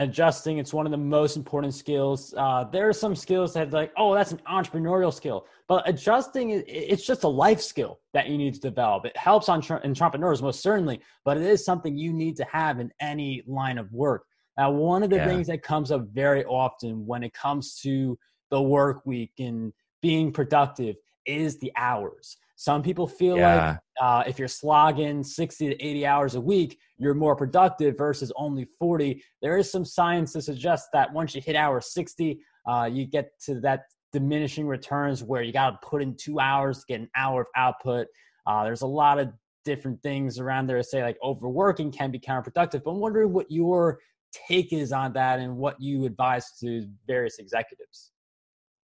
adjusting. 0.00 0.58
It's 0.58 0.72
one 0.72 0.86
of 0.86 0.92
the 0.92 0.98
most 0.98 1.36
important 1.36 1.74
skills. 1.74 2.34
Uh, 2.36 2.64
there 2.64 2.88
are 2.88 2.92
some 2.92 3.14
skills 3.14 3.52
that 3.54 3.70
like 3.70 3.92
oh 3.96 4.14
that's 4.14 4.32
an 4.32 4.40
entrepreneurial 4.50 5.12
skill. 5.12 5.46
But 5.68 5.88
adjusting 5.88 6.64
it's 6.66 7.06
just 7.06 7.22
a 7.24 7.28
life 7.28 7.60
skill 7.60 8.00
that 8.14 8.28
you 8.28 8.38
need 8.38 8.54
to 8.54 8.60
develop. 8.60 9.04
It 9.04 9.16
helps 9.16 9.48
on 9.48 9.62
entrepreneurs 9.84 10.42
most 10.42 10.60
certainly 10.60 11.00
but 11.24 11.36
it 11.36 11.44
is 11.44 11.64
something 11.64 11.96
you 11.96 12.12
need 12.12 12.36
to 12.36 12.44
have 12.50 12.80
in 12.80 12.90
any 13.00 13.42
line 13.46 13.78
of 13.78 13.92
work. 13.92 14.24
Now 14.56 14.70
one 14.70 15.02
of 15.02 15.10
the 15.10 15.16
yeah. 15.16 15.26
things 15.26 15.46
that 15.48 15.62
comes 15.62 15.92
up 15.92 16.08
very 16.12 16.44
often 16.46 17.06
when 17.06 17.22
it 17.22 17.34
comes 17.34 17.78
to 17.82 18.18
the 18.50 18.60
work 18.60 19.04
week 19.04 19.32
and 19.38 19.72
being 20.00 20.32
productive 20.32 20.96
is 21.26 21.58
the 21.58 21.70
hours 21.76 22.38
some 22.60 22.82
people 22.82 23.06
feel 23.06 23.38
yeah. 23.38 23.68
like 23.70 23.78
uh, 24.02 24.22
if 24.28 24.38
you're 24.38 24.46
slogging 24.46 25.24
60 25.24 25.70
to 25.70 25.82
80 25.82 26.04
hours 26.04 26.34
a 26.34 26.40
week, 26.42 26.78
you're 26.98 27.14
more 27.14 27.34
productive 27.34 27.96
versus 27.96 28.30
only 28.36 28.66
40. 28.78 29.24
There 29.40 29.56
is 29.56 29.72
some 29.72 29.82
science 29.82 30.34
to 30.34 30.42
suggest 30.42 30.88
that 30.92 31.10
once 31.10 31.34
you 31.34 31.40
hit 31.40 31.56
hour 31.56 31.80
60, 31.80 32.38
uh, 32.68 32.86
you 32.92 33.06
get 33.06 33.30
to 33.46 33.60
that 33.60 33.84
diminishing 34.12 34.66
returns 34.66 35.24
where 35.24 35.40
you 35.40 35.54
got 35.54 35.70
to 35.70 35.88
put 35.88 36.02
in 36.02 36.14
two 36.18 36.38
hours 36.38 36.80
to 36.80 36.84
get 36.86 37.00
an 37.00 37.08
hour 37.16 37.40
of 37.40 37.46
output. 37.56 38.08
Uh, 38.46 38.62
there's 38.62 38.82
a 38.82 38.86
lot 38.86 39.18
of 39.18 39.32
different 39.64 40.02
things 40.02 40.38
around 40.38 40.66
there 40.66 40.76
to 40.76 40.84
say 40.84 41.02
like 41.02 41.16
overworking 41.22 41.90
can 41.90 42.10
be 42.10 42.18
counterproductive. 42.18 42.82
But 42.84 42.90
I'm 42.90 43.00
wondering 43.00 43.32
what 43.32 43.50
your 43.50 44.00
take 44.46 44.74
is 44.74 44.92
on 44.92 45.14
that 45.14 45.38
and 45.38 45.56
what 45.56 45.80
you 45.80 46.04
advise 46.04 46.52
to 46.60 46.86
various 47.06 47.38
executives. 47.38 48.10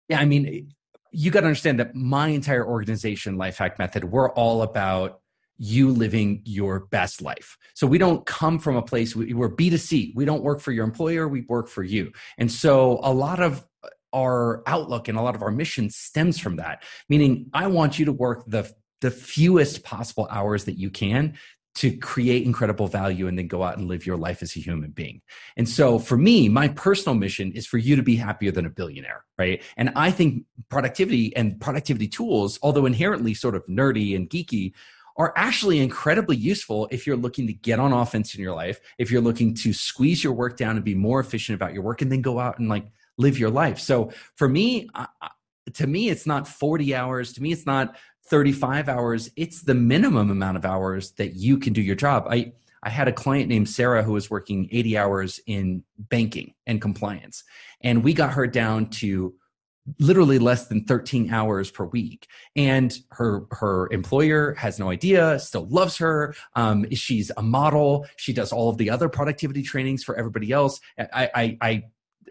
Yeah, 0.08 0.20
I 0.20 0.26
mean, 0.26 0.70
you 1.16 1.32
got 1.32 1.42
to 1.42 1.48
understand 1.48 1.80
that 1.80 1.96
my 1.96 2.28
entire 2.28 2.68
organization, 2.68 3.38
Life 3.38 3.58
Hack 3.58 3.80
Method, 3.80 4.06
we're 4.06 4.32
all 4.32 4.62
about 4.62 5.22
you 5.58 5.90
living 5.90 6.42
your 6.44 6.82
best 6.82 7.22
life. 7.22 7.58
So 7.74 7.88
we 7.88 7.98
don't 7.98 8.26
come 8.26 8.60
from 8.60 8.76
a 8.76 8.82
place 8.82 9.16
we're 9.16 9.50
B2C. 9.50 10.14
We 10.14 10.26
don't 10.26 10.44
work 10.44 10.60
for 10.60 10.74
your 10.74 10.84
employer, 10.84 11.28
we 11.28 11.42
work 11.48 11.70
for 11.70 11.84
you. 11.84 12.12
And 12.38 12.52
so 12.52 13.00
a 13.02 13.14
lot 13.14 13.42
of 13.42 13.66
our 14.12 14.64
outlook 14.68 15.08
and 15.08 15.18
a 15.18 15.22
lot 15.22 15.36
of 15.36 15.42
our 15.42 15.52
mission 15.52 15.90
stems 15.90 16.40
from 16.40 16.58
that. 16.58 16.84
Meaning 17.08 17.50
I 17.54 17.68
want 17.68 17.98
you 17.98 18.06
to 18.06 18.12
work 18.12 18.44
the 18.48 18.70
the 19.02 19.12
fewest 19.12 19.84
possible 19.84 20.28
hours 20.32 20.64
that 20.66 20.80
you 20.80 20.90
can 20.90 21.38
to 21.76 21.96
create 21.98 22.46
incredible 22.46 22.88
value 22.88 23.28
and 23.28 23.38
then 23.38 23.48
go 23.48 23.62
out 23.62 23.78
and 23.78 23.88
live 23.88 24.06
your 24.06 24.16
life 24.18 24.42
as 24.42 24.56
a 24.56 24.60
human 24.60 24.92
being. 24.92 25.22
And 25.58 25.68
so 25.68 26.00
for 26.00 26.18
me, 26.18 26.48
my 26.48 26.70
personal 26.70 27.16
mission 27.16 27.52
is 27.52 27.68
for 27.68 27.78
you 27.78 27.96
to 27.98 28.04
be 28.04 28.16
happier 28.16 28.52
than 28.52 28.66
a 28.66 28.70
billionaire, 28.70 29.26
right? 29.38 29.62
And 29.76 29.92
I 29.96 30.12
think 30.12 30.46
productivity 30.70 31.36
and 31.36 31.60
productivity 31.60 32.08
tools, 32.08 32.58
although 32.64 32.86
inherently 32.86 33.34
sort 33.34 33.56
of 33.56 33.66
nerdy 33.68 34.16
and 34.16 34.30
geeky, 34.30 34.74
are 35.18 35.34
actually 35.36 35.80
incredibly 35.80 36.36
useful 36.36 36.88
if 36.92 37.08
you're 37.08 37.16
looking 37.16 37.48
to 37.48 37.54
get 37.54 37.80
on 37.80 37.94
offense 37.94 38.36
in 38.36 38.42
your 38.42 38.56
life, 38.56 38.80
if 38.98 39.12
you're 39.12 39.22
looking 39.22 39.54
to 39.54 39.72
squeeze 39.72 40.24
your 40.24 40.34
work 40.34 40.58
down 40.58 40.76
and 40.76 40.84
be 40.84 40.96
more 40.96 41.20
efficient 41.20 41.56
about 41.56 41.74
your 41.74 41.84
work 41.84 42.02
and 42.02 42.12
then 42.12 42.22
go 42.22 42.40
out 42.40 42.60
and 42.60 42.68
like 42.68 42.86
live 43.18 43.40
your 43.40 43.50
life. 43.50 43.80
So 43.80 44.12
for 44.36 44.48
me, 44.50 44.90
to 45.74 45.88
me, 45.88 46.10
it's 46.10 46.26
not 46.26 46.48
40 46.48 46.96
hours. 46.96 47.34
To 47.34 47.42
me, 47.42 47.52
it's 47.52 47.66
not 47.66 47.96
35 48.28 48.90
hours, 48.90 49.30
it's 49.36 49.62
the 49.62 49.76
minimum 49.76 50.30
amount 50.30 50.58
of 50.58 50.66
hours 50.66 51.12
that 51.14 51.36
you 51.36 51.58
can 51.58 51.74
do 51.74 51.82
your 51.82 51.96
job. 51.96 52.28
I, 52.30 52.54
I 52.84 52.90
had 52.90 53.08
a 53.08 53.14
client 53.14 53.50
named 53.50 53.70
Sarah 53.70 54.04
who 54.04 54.14
was 54.14 54.30
working 54.30 54.68
80 54.72 54.98
hours 54.98 55.40
in 55.46 55.84
banking 55.98 56.54
and 56.66 56.82
compliance. 56.82 57.44
And 57.82 58.04
we 58.04 58.14
got 58.14 58.34
her 58.34 58.48
down 58.48 58.90
to 58.92 59.34
literally 60.00 60.40
less 60.40 60.68
than 60.68 60.84
13 60.84 61.32
hours 61.32 61.70
per 61.70 61.86
week 61.86 62.28
and 62.56 62.98
her 63.12 63.46
her 63.52 63.88
employer 63.92 64.56
has 64.56 64.80
no 64.80 64.90
idea 64.90 65.38
still 65.38 65.68
loves 65.68 65.96
her 65.98 66.34
um, 66.56 66.90
she's 66.92 67.32
a 67.38 67.44
model 67.44 68.06
she 68.16 68.34
does 68.34 68.52
all 68.52 68.70
of 68.70 68.78
the 68.78 68.90
other 68.90 69.08
productivity 69.08 69.62
trainings 69.62 70.04
for 70.04 70.16
everybody 70.16 70.52
else 70.52 70.80
I, 70.98 71.30
I, 71.36 71.58
I 71.62 71.84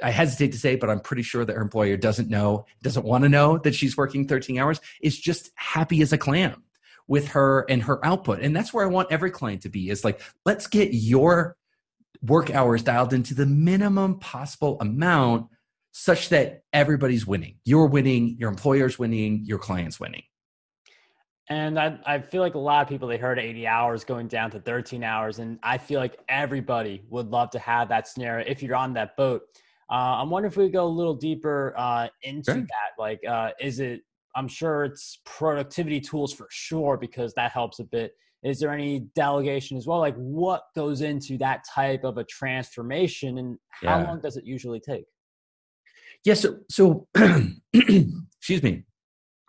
I 0.03 0.11
hesitate 0.11 0.53
to 0.53 0.59
say, 0.59 0.77
but 0.77 0.91
I'm 0.91 1.01
pretty 1.01 1.23
sure 1.23 1.45
that 1.45 1.55
her 1.55 1.63
employer 1.63 1.97
doesn't 1.97 2.29
know, 2.29 2.67
doesn't 2.83 3.05
want 3.05 3.25
to 3.25 3.29
know 3.29 3.59
that 3.59 3.75
she's 3.75 3.97
working 3.97 4.27
13 4.27 4.59
hours, 4.59 4.81
is 5.01 5.19
just 5.19 5.51
happy 5.55 6.03
as 6.03 6.13
a 6.13 6.19
clam 6.19 6.63
with 7.07 7.29
her 7.29 7.65
and 7.69 7.83
her 7.83 8.05
output. 8.05 8.41
And 8.41 8.55
that's 8.57 8.73
where 8.73 8.85
I 8.85 8.89
want 8.89 9.13
every 9.13 9.31
client 9.31 9.63
to 9.63 9.69
be 9.69 9.91
is 9.91 10.05
like, 10.05 10.21
let's 10.45 10.67
get 10.67 10.93
your 10.93 11.57
work 12.23 12.51
hours 12.51 12.83
dialed 12.83 13.13
into 13.13 13.35
the 13.35 13.47
minimum 13.47 14.19
possible 14.19 14.79
amount 14.81 15.49
such 15.93 16.31
that 16.31 16.65
everybody's 16.73 17.27
winning. 17.27 17.57
You're 17.65 17.87
winning, 17.87 18.37
your 18.39 18.49
employer's 18.49 18.99
winning, 18.99 19.45
your 19.45 19.59
client's 19.59 20.01
winning. 20.01 20.23
And 21.49 21.79
I, 21.79 21.99
I 22.07 22.19
feel 22.21 22.41
like 22.41 22.55
a 22.55 22.59
lot 22.59 22.83
of 22.83 22.89
people, 22.89 23.07
they 23.07 23.19
heard 23.19 23.39
80 23.39 23.67
hours 23.67 24.03
going 24.03 24.29
down 24.29 24.51
to 24.53 24.61
13 24.61 25.05
hours. 25.05 25.39
And 25.39 25.59
I 25.63 25.77
feel 25.79 26.01
like 26.01 26.19
everybody 26.29 27.03
would 27.11 27.29
love 27.29 27.51
to 27.51 27.59
have 27.59 27.91
that 27.91 28.09
scenario 28.09 28.47
if 28.49 28.63
you're 28.63 28.77
on 28.77 28.95
that 28.95 29.17
boat. 29.17 29.43
Uh, 29.95 30.19
I'm 30.21 30.29
wondering 30.29 30.51
if 30.51 30.57
we 30.57 30.69
go 30.71 30.85
a 30.85 30.89
little 30.89 31.15
deeper 31.15 31.73
uh, 31.77 32.09
into 32.25 32.53
sure. 32.53 32.61
that. 32.63 32.99
Like, 32.99 33.21
uh, 33.29 33.51
is 33.61 33.79
it? 33.79 34.01
I'm 34.35 34.49
sure 34.49 34.83
it's 34.83 35.21
productivity 35.25 36.01
tools 36.01 36.33
for 36.33 36.49
sure 36.51 36.97
because 36.97 37.33
that 37.35 37.53
helps 37.53 37.79
a 37.79 37.85
bit. 37.85 38.11
Is 38.43 38.59
there 38.59 38.73
any 38.73 39.07
delegation 39.15 39.77
as 39.77 39.87
well? 39.87 40.01
Like, 40.01 40.17
what 40.17 40.65
goes 40.75 41.01
into 41.01 41.39
that 41.39 41.65
type 41.73 42.03
of 42.03 42.19
a 42.19 42.25
transformation, 42.25 43.39
and 43.39 43.57
how 43.71 44.01
yeah. 44.01 44.07
long 44.09 44.21
does 44.21 44.37
it 44.37 44.45
usually 44.45 44.81
take? 44.81 45.05
Yes. 46.25 46.45
Yeah, 46.45 46.51
so, 46.69 47.07
so 47.15 47.53
excuse 47.73 48.65
me 48.65 48.85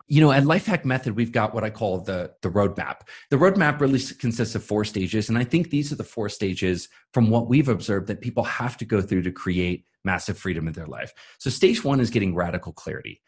you 0.08 0.20
know, 0.20 0.30
at 0.30 0.44
Lifehack 0.44 0.84
Method, 0.84 1.16
we've 1.16 1.32
got 1.32 1.52
what 1.52 1.64
I 1.64 1.70
call 1.70 1.98
the, 1.98 2.32
the 2.42 2.50
roadmap. 2.50 3.00
The 3.30 3.36
roadmap 3.36 3.80
really 3.80 3.98
consists 4.18 4.54
of 4.54 4.62
four 4.62 4.84
stages. 4.84 5.28
And 5.28 5.36
I 5.36 5.44
think 5.44 5.70
these 5.70 5.92
are 5.92 5.96
the 5.96 6.04
four 6.04 6.28
stages 6.28 6.88
from 7.12 7.28
what 7.28 7.48
we've 7.48 7.68
observed 7.68 8.06
that 8.06 8.20
people 8.20 8.44
have 8.44 8.76
to 8.78 8.84
go 8.84 9.00
through 9.00 9.22
to 9.22 9.32
create 9.32 9.84
massive 10.04 10.38
freedom 10.38 10.68
in 10.68 10.74
their 10.74 10.86
life. 10.86 11.12
So, 11.38 11.50
stage 11.50 11.82
one 11.82 11.98
is 11.98 12.10
getting 12.10 12.34
radical 12.34 12.72
clarity. 12.72 13.20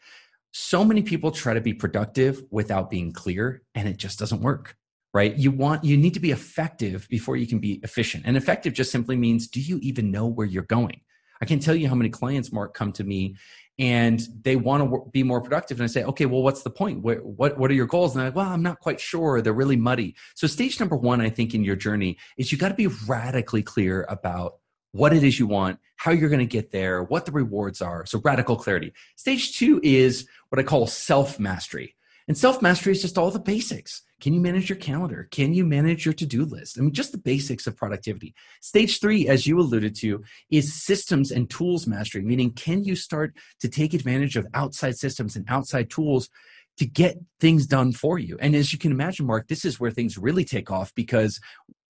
So 0.51 0.83
many 0.83 1.03
people 1.03 1.31
try 1.31 1.53
to 1.53 1.61
be 1.61 1.73
productive 1.73 2.41
without 2.49 2.89
being 2.89 3.11
clear, 3.11 3.61
and 3.75 3.87
it 3.87 3.97
just 3.97 4.17
doesn't 4.17 4.41
work 4.41 4.75
right 5.13 5.37
you 5.37 5.51
want 5.51 5.83
you 5.83 5.97
need 5.97 6.13
to 6.13 6.19
be 6.19 6.31
effective 6.31 7.07
before 7.09 7.35
you 7.35 7.47
can 7.47 7.59
be 7.59 7.79
efficient 7.83 8.23
and 8.25 8.37
effective 8.37 8.73
just 8.73 8.91
simply 8.91 9.15
means 9.17 9.47
do 9.47 9.59
you 9.59 9.79
even 9.81 10.11
know 10.11 10.27
where 10.27 10.45
you're 10.45 10.63
going 10.63 11.01
i 11.41 11.45
can 11.45 11.59
tell 11.59 11.75
you 11.75 11.87
how 11.87 11.95
many 11.95 12.09
clients 12.09 12.51
mark 12.51 12.73
come 12.73 12.91
to 12.91 13.03
me 13.03 13.35
and 13.79 14.19
they 14.43 14.57
want 14.57 14.83
to 14.83 15.09
be 15.11 15.23
more 15.23 15.41
productive. 15.41 15.79
And 15.79 15.85
I 15.85 15.87
say, 15.87 16.03
okay, 16.03 16.25
well, 16.25 16.43
what's 16.43 16.63
the 16.63 16.69
point? 16.69 17.01
What, 17.01 17.25
what, 17.25 17.57
what 17.57 17.71
are 17.71 17.73
your 17.73 17.87
goals? 17.87 18.11
And 18.11 18.19
they're 18.19 18.27
like, 18.27 18.35
well, 18.35 18.49
I'm 18.49 18.61
not 18.61 18.81
quite 18.81 18.99
sure. 18.99 19.41
They're 19.41 19.53
really 19.53 19.77
muddy. 19.77 20.15
So 20.35 20.47
stage 20.47 20.79
number 20.79 20.97
one, 20.97 21.21
I 21.21 21.29
think 21.29 21.55
in 21.55 21.63
your 21.63 21.77
journey 21.77 22.17
is 22.37 22.51
you 22.51 22.57
got 22.57 22.69
to 22.69 22.75
be 22.75 22.87
radically 23.07 23.63
clear 23.63 24.05
about 24.09 24.55
what 24.91 25.13
it 25.13 25.23
is 25.23 25.39
you 25.39 25.47
want, 25.47 25.79
how 25.95 26.11
you're 26.11 26.29
going 26.29 26.39
to 26.39 26.45
get 26.45 26.71
there, 26.71 27.03
what 27.03 27.25
the 27.25 27.31
rewards 27.31 27.81
are. 27.81 28.05
So 28.05 28.19
radical 28.23 28.57
clarity. 28.57 28.91
Stage 29.15 29.57
two 29.57 29.79
is 29.81 30.27
what 30.49 30.59
I 30.59 30.63
call 30.63 30.85
self 30.85 31.39
mastery. 31.39 31.95
And 32.29 32.37
self 32.37 32.61
mastery 32.61 32.93
is 32.93 33.01
just 33.01 33.17
all 33.17 33.31
the 33.31 33.39
basics. 33.39 34.03
Can 34.21 34.33
you 34.33 34.39
manage 34.39 34.69
your 34.69 34.77
calendar? 34.77 35.27
Can 35.31 35.51
you 35.51 35.65
manage 35.65 36.05
your 36.05 36.13
to 36.13 36.27
do 36.27 36.45
list? 36.45 36.77
I 36.77 36.81
mean, 36.81 36.93
just 36.93 37.11
the 37.11 37.17
basics 37.17 37.65
of 37.65 37.75
productivity. 37.75 38.35
Stage 38.61 38.99
three, 38.99 39.27
as 39.27 39.47
you 39.47 39.59
alluded 39.59 39.95
to, 39.95 40.23
is 40.51 40.75
systems 40.75 41.31
and 41.31 41.49
tools 41.49 41.87
mastery, 41.87 42.21
meaning 42.21 42.51
can 42.51 42.83
you 42.83 42.95
start 42.95 43.35
to 43.61 43.67
take 43.67 43.95
advantage 43.95 44.35
of 44.35 44.45
outside 44.53 44.95
systems 44.95 45.35
and 45.35 45.45
outside 45.49 45.89
tools 45.89 46.29
to 46.77 46.85
get 46.85 47.17
things 47.39 47.65
done 47.65 47.93
for 47.93 48.19
you? 48.19 48.37
And 48.39 48.55
as 48.55 48.71
you 48.71 48.77
can 48.77 48.91
imagine, 48.91 49.25
Mark, 49.25 49.47
this 49.47 49.65
is 49.65 49.79
where 49.79 49.89
things 49.89 50.15
really 50.15 50.45
take 50.45 50.69
off 50.69 50.93
because 50.93 51.39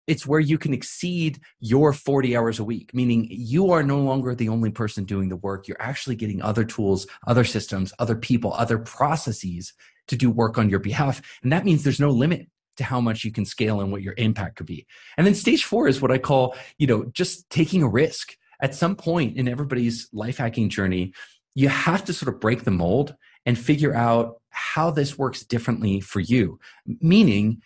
it's 0.10 0.26
where 0.26 0.40
you 0.40 0.58
can 0.58 0.74
exceed 0.74 1.40
your 1.60 1.94
40 1.94 2.36
hours 2.36 2.58
a 2.58 2.64
week, 2.64 2.92
meaning 2.96 3.28
you 3.30 3.72
are 3.72 3.84
no 3.84 4.00
longer 4.00 4.34
the 4.34 4.50
only 4.50 4.72
person 4.72 5.04
doing 5.04 5.30
the 5.30 5.36
work. 5.36 5.68
You're 5.68 5.80
actually 5.80 6.16
getting 6.16 6.42
other 6.42 6.66
tools, 6.66 7.06
other 7.28 7.44
systems, 7.44 7.94
other 8.00 8.16
people, 8.16 8.52
other 8.54 8.80
processes 8.80 9.72
to 10.08 10.16
do 10.16 10.32
work 10.32 10.58
on 10.58 10.68
your 10.68 10.80
behalf. 10.80 11.22
And 11.44 11.52
that 11.54 11.64
means 11.64 11.84
there's 11.84 12.00
no 12.00 12.10
limit 12.10 12.48
to 12.78 12.84
how 12.84 13.00
much 13.00 13.24
you 13.24 13.32
can 13.32 13.46
scale 13.46 13.82
and 13.82 13.92
what 13.92 14.02
your 14.02 14.16
impact 14.18 14.56
could 14.56 14.66
be. 14.66 14.88
And 15.16 15.28
then 15.28 15.36
stage 15.36 15.64
four 15.64 15.88
is 15.88 16.02
what 16.02 16.12
I 16.12 16.18
call, 16.18 16.56
you 16.80 16.88
know, 16.88 17.06
just 17.14 17.48
taking 17.52 17.84
a 17.84 17.88
risk. 17.88 18.36
At 18.62 18.74
some 18.74 18.96
point 18.96 19.38
in 19.38 19.48
everybody's 19.48 20.10
life 20.12 20.38
hacking 20.38 20.70
journey, 20.70 21.14
you 21.54 21.70
have 21.70 22.04
to 22.06 22.14
sort 22.14 22.34
of 22.34 22.42
break 22.42 22.64
the 22.64 22.72
mold 22.72 23.16
and 23.46 23.60
figure 23.60 23.94
out 23.94 24.42
how 24.50 24.90
this 24.90 25.20
works 25.20 25.44
differently 25.44 26.00
for 26.00 26.20
you. 26.20 26.60
Meaning, 27.00 27.62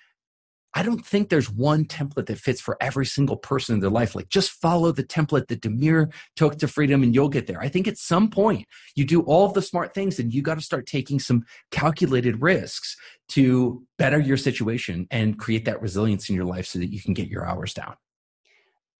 I 0.75 0.81
don't 0.81 1.05
think 1.05 1.29
there's 1.29 1.51
one 1.51 1.85
template 1.85 2.25
that 2.25 2.39
fits 2.39 2.59
for 2.59 2.77
every 2.81 3.05
single 3.05 3.37
person 3.37 3.75
in 3.75 3.79
their 3.79 3.89
life. 3.89 4.15
Like 4.15 4.29
just 4.29 4.51
follow 4.51 4.91
the 4.91 5.03
template 5.03 5.47
that 5.47 5.61
Demir 5.61 6.11
took 6.35 6.57
to 6.59 6.67
freedom 6.67 7.03
and 7.03 7.13
you'll 7.13 7.29
get 7.29 7.45
there. 7.45 7.61
I 7.61 7.69
think 7.69 7.87
at 7.87 7.97
some 7.97 8.29
point 8.29 8.65
you 8.95 9.05
do 9.05 9.21
all 9.21 9.49
the 9.49 9.61
smart 9.61 9.93
things 9.93 10.19
and 10.19 10.33
you 10.33 10.41
got 10.41 10.55
to 10.55 10.61
start 10.61 10.87
taking 10.87 11.19
some 11.19 11.43
calculated 11.69 12.41
risks 12.41 12.97
to 13.29 13.85
better 13.97 14.19
your 14.19 14.37
situation 14.37 15.07
and 15.11 15.37
create 15.37 15.65
that 15.65 15.81
resilience 15.81 16.29
in 16.29 16.35
your 16.35 16.45
life 16.45 16.65
so 16.65 16.79
that 16.79 16.91
you 16.91 17.01
can 17.01 17.13
get 17.13 17.27
your 17.27 17.45
hours 17.45 17.73
down. 17.73 17.95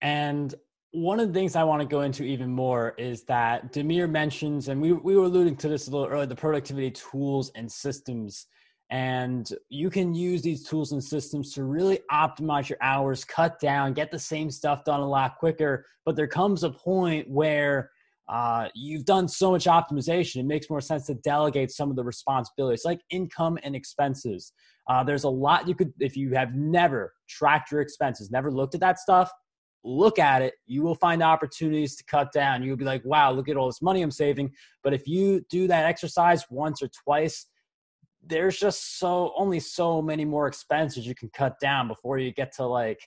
And 0.01 0.53
one 0.91 1.19
of 1.19 1.27
the 1.27 1.33
things 1.33 1.55
I 1.55 1.63
want 1.63 1.81
to 1.81 1.87
go 1.87 2.01
into 2.01 2.23
even 2.23 2.51
more 2.51 2.93
is 2.99 3.23
that 3.23 3.73
Demir 3.73 4.07
mentions, 4.07 4.67
and 4.67 4.79
we, 4.79 4.91
we 4.91 5.15
were 5.15 5.23
alluding 5.23 5.55
to 5.57 5.67
this 5.67 5.87
a 5.87 5.91
little 5.91 6.05
earlier, 6.05 6.27
the 6.27 6.35
productivity 6.35 6.91
tools 6.91 7.51
and 7.55 7.71
systems 7.71 8.45
and 8.89 9.49
you 9.69 9.89
can 9.89 10.13
use 10.13 10.41
these 10.41 10.67
tools 10.67 10.91
and 10.91 11.03
systems 11.03 11.53
to 11.53 11.63
really 11.63 11.99
optimize 12.11 12.69
your 12.69 12.77
hours, 12.81 13.25
cut 13.25 13.59
down, 13.59 13.93
get 13.93 14.11
the 14.11 14.19
same 14.19 14.51
stuff 14.51 14.83
done 14.83 14.99
a 14.99 15.07
lot 15.07 15.37
quicker. 15.37 15.85
But 16.05 16.15
there 16.15 16.27
comes 16.27 16.63
a 16.63 16.69
point 16.69 17.29
where 17.29 17.89
uh, 18.29 18.67
you've 18.75 19.05
done 19.05 19.27
so 19.27 19.51
much 19.51 19.65
optimization, 19.65 20.37
it 20.37 20.45
makes 20.45 20.69
more 20.69 20.81
sense 20.81 21.05
to 21.07 21.15
delegate 21.15 21.71
some 21.71 21.89
of 21.89 21.95
the 21.95 22.03
responsibilities, 22.03 22.83
like 22.85 23.01
income 23.09 23.57
and 23.63 23.75
expenses. 23.75 24.53
Uh, 24.89 25.03
there's 25.03 25.23
a 25.23 25.29
lot 25.29 25.67
you 25.67 25.75
could, 25.75 25.91
if 25.99 26.15
you 26.15 26.33
have 26.33 26.53
never 26.53 27.13
tracked 27.27 27.71
your 27.71 27.81
expenses, 27.81 28.31
never 28.31 28.51
looked 28.51 28.75
at 28.75 28.81
that 28.81 28.99
stuff, 28.99 29.29
look 29.83 30.19
at 30.19 30.41
it. 30.41 30.53
You 30.65 30.81
will 30.83 30.95
find 30.95 31.21
opportunities 31.21 31.95
to 31.97 32.03
cut 32.05 32.31
down. 32.31 32.63
You'll 32.63 32.77
be 32.77 32.85
like, 32.85 33.03
wow, 33.03 33.31
look 33.31 33.49
at 33.49 33.57
all 33.57 33.67
this 33.67 33.81
money 33.81 34.01
I'm 34.01 34.11
saving. 34.11 34.51
But 34.83 34.93
if 34.93 35.07
you 35.07 35.43
do 35.49 35.67
that 35.67 35.85
exercise 35.85 36.45
once 36.49 36.81
or 36.81 36.89
twice, 37.03 37.47
there's 38.25 38.57
just 38.57 38.99
so 38.99 39.33
only 39.37 39.59
so 39.59 40.01
many 40.01 40.25
more 40.25 40.47
expenses 40.47 41.05
you 41.05 41.15
can 41.15 41.29
cut 41.29 41.59
down 41.59 41.87
before 41.87 42.17
you 42.17 42.31
get 42.31 42.53
to 42.53 42.65
like 42.65 42.99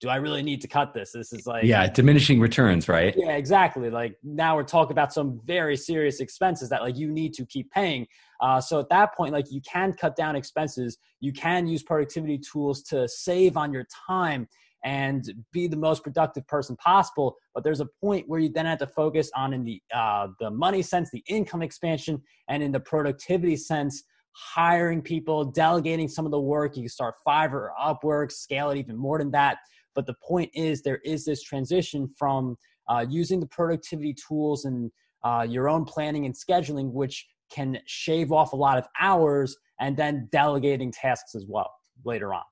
do 0.00 0.08
I 0.08 0.16
really 0.16 0.42
need 0.42 0.60
to 0.60 0.68
cut 0.68 0.94
this? 0.94 1.10
This 1.12 1.32
is 1.32 1.46
like 1.46 1.64
yeah, 1.64 1.88
diminishing 1.88 2.38
returns, 2.38 2.88
right? 2.88 3.14
Yeah, 3.16 3.32
exactly. 3.32 3.90
Like 3.90 4.16
now 4.22 4.54
we're 4.54 4.62
talking 4.62 4.92
about 4.92 5.12
some 5.12 5.40
very 5.44 5.76
serious 5.76 6.20
expenses 6.20 6.68
that 6.68 6.82
like 6.82 6.96
you 6.96 7.10
need 7.10 7.34
to 7.34 7.44
keep 7.46 7.70
paying. 7.72 8.06
Uh, 8.40 8.60
so 8.60 8.78
at 8.78 8.88
that 8.90 9.16
point, 9.16 9.32
like 9.32 9.50
you 9.50 9.60
can 9.62 9.92
cut 9.92 10.14
down 10.14 10.36
expenses. 10.36 10.98
You 11.20 11.32
can 11.32 11.66
use 11.66 11.82
productivity 11.82 12.38
tools 12.38 12.82
to 12.84 13.08
save 13.08 13.56
on 13.56 13.72
your 13.72 13.86
time 14.06 14.46
and 14.84 15.28
be 15.52 15.66
the 15.66 15.76
most 15.76 16.04
productive 16.04 16.46
person 16.46 16.76
possible. 16.76 17.34
But 17.52 17.64
there's 17.64 17.80
a 17.80 17.88
point 18.00 18.28
where 18.28 18.38
you 18.38 18.50
then 18.50 18.66
have 18.66 18.78
to 18.78 18.86
focus 18.86 19.30
on 19.34 19.52
in 19.52 19.64
the 19.64 19.82
uh, 19.92 20.28
the 20.38 20.50
money 20.50 20.82
sense, 20.82 21.10
the 21.10 21.24
income 21.26 21.62
expansion, 21.62 22.22
and 22.48 22.62
in 22.62 22.70
the 22.70 22.80
productivity 22.80 23.56
sense 23.56 24.04
hiring 24.38 25.02
people, 25.02 25.44
delegating 25.44 26.08
some 26.08 26.24
of 26.24 26.30
the 26.30 26.40
work. 26.40 26.76
You 26.76 26.82
can 26.82 26.88
start 26.88 27.16
Fiverr 27.26 27.52
or 27.52 27.72
Upwork, 27.80 28.30
scale 28.30 28.70
it 28.70 28.78
even 28.78 28.96
more 28.96 29.18
than 29.18 29.30
that. 29.32 29.58
But 29.94 30.06
the 30.06 30.14
point 30.22 30.50
is, 30.54 30.82
there 30.82 31.00
is 31.04 31.24
this 31.24 31.42
transition 31.42 32.08
from 32.16 32.56
uh, 32.88 33.04
using 33.08 33.40
the 33.40 33.46
productivity 33.46 34.14
tools 34.14 34.64
and 34.64 34.90
uh, 35.24 35.44
your 35.48 35.68
own 35.68 35.84
planning 35.84 36.24
and 36.24 36.34
scheduling, 36.34 36.92
which 36.92 37.26
can 37.50 37.78
shave 37.86 38.30
off 38.30 38.52
a 38.52 38.56
lot 38.56 38.78
of 38.78 38.86
hours, 39.00 39.56
and 39.80 39.96
then 39.96 40.28
delegating 40.30 40.92
tasks 40.92 41.34
as 41.34 41.44
well 41.48 41.72
later 42.04 42.32
on. 42.32 42.42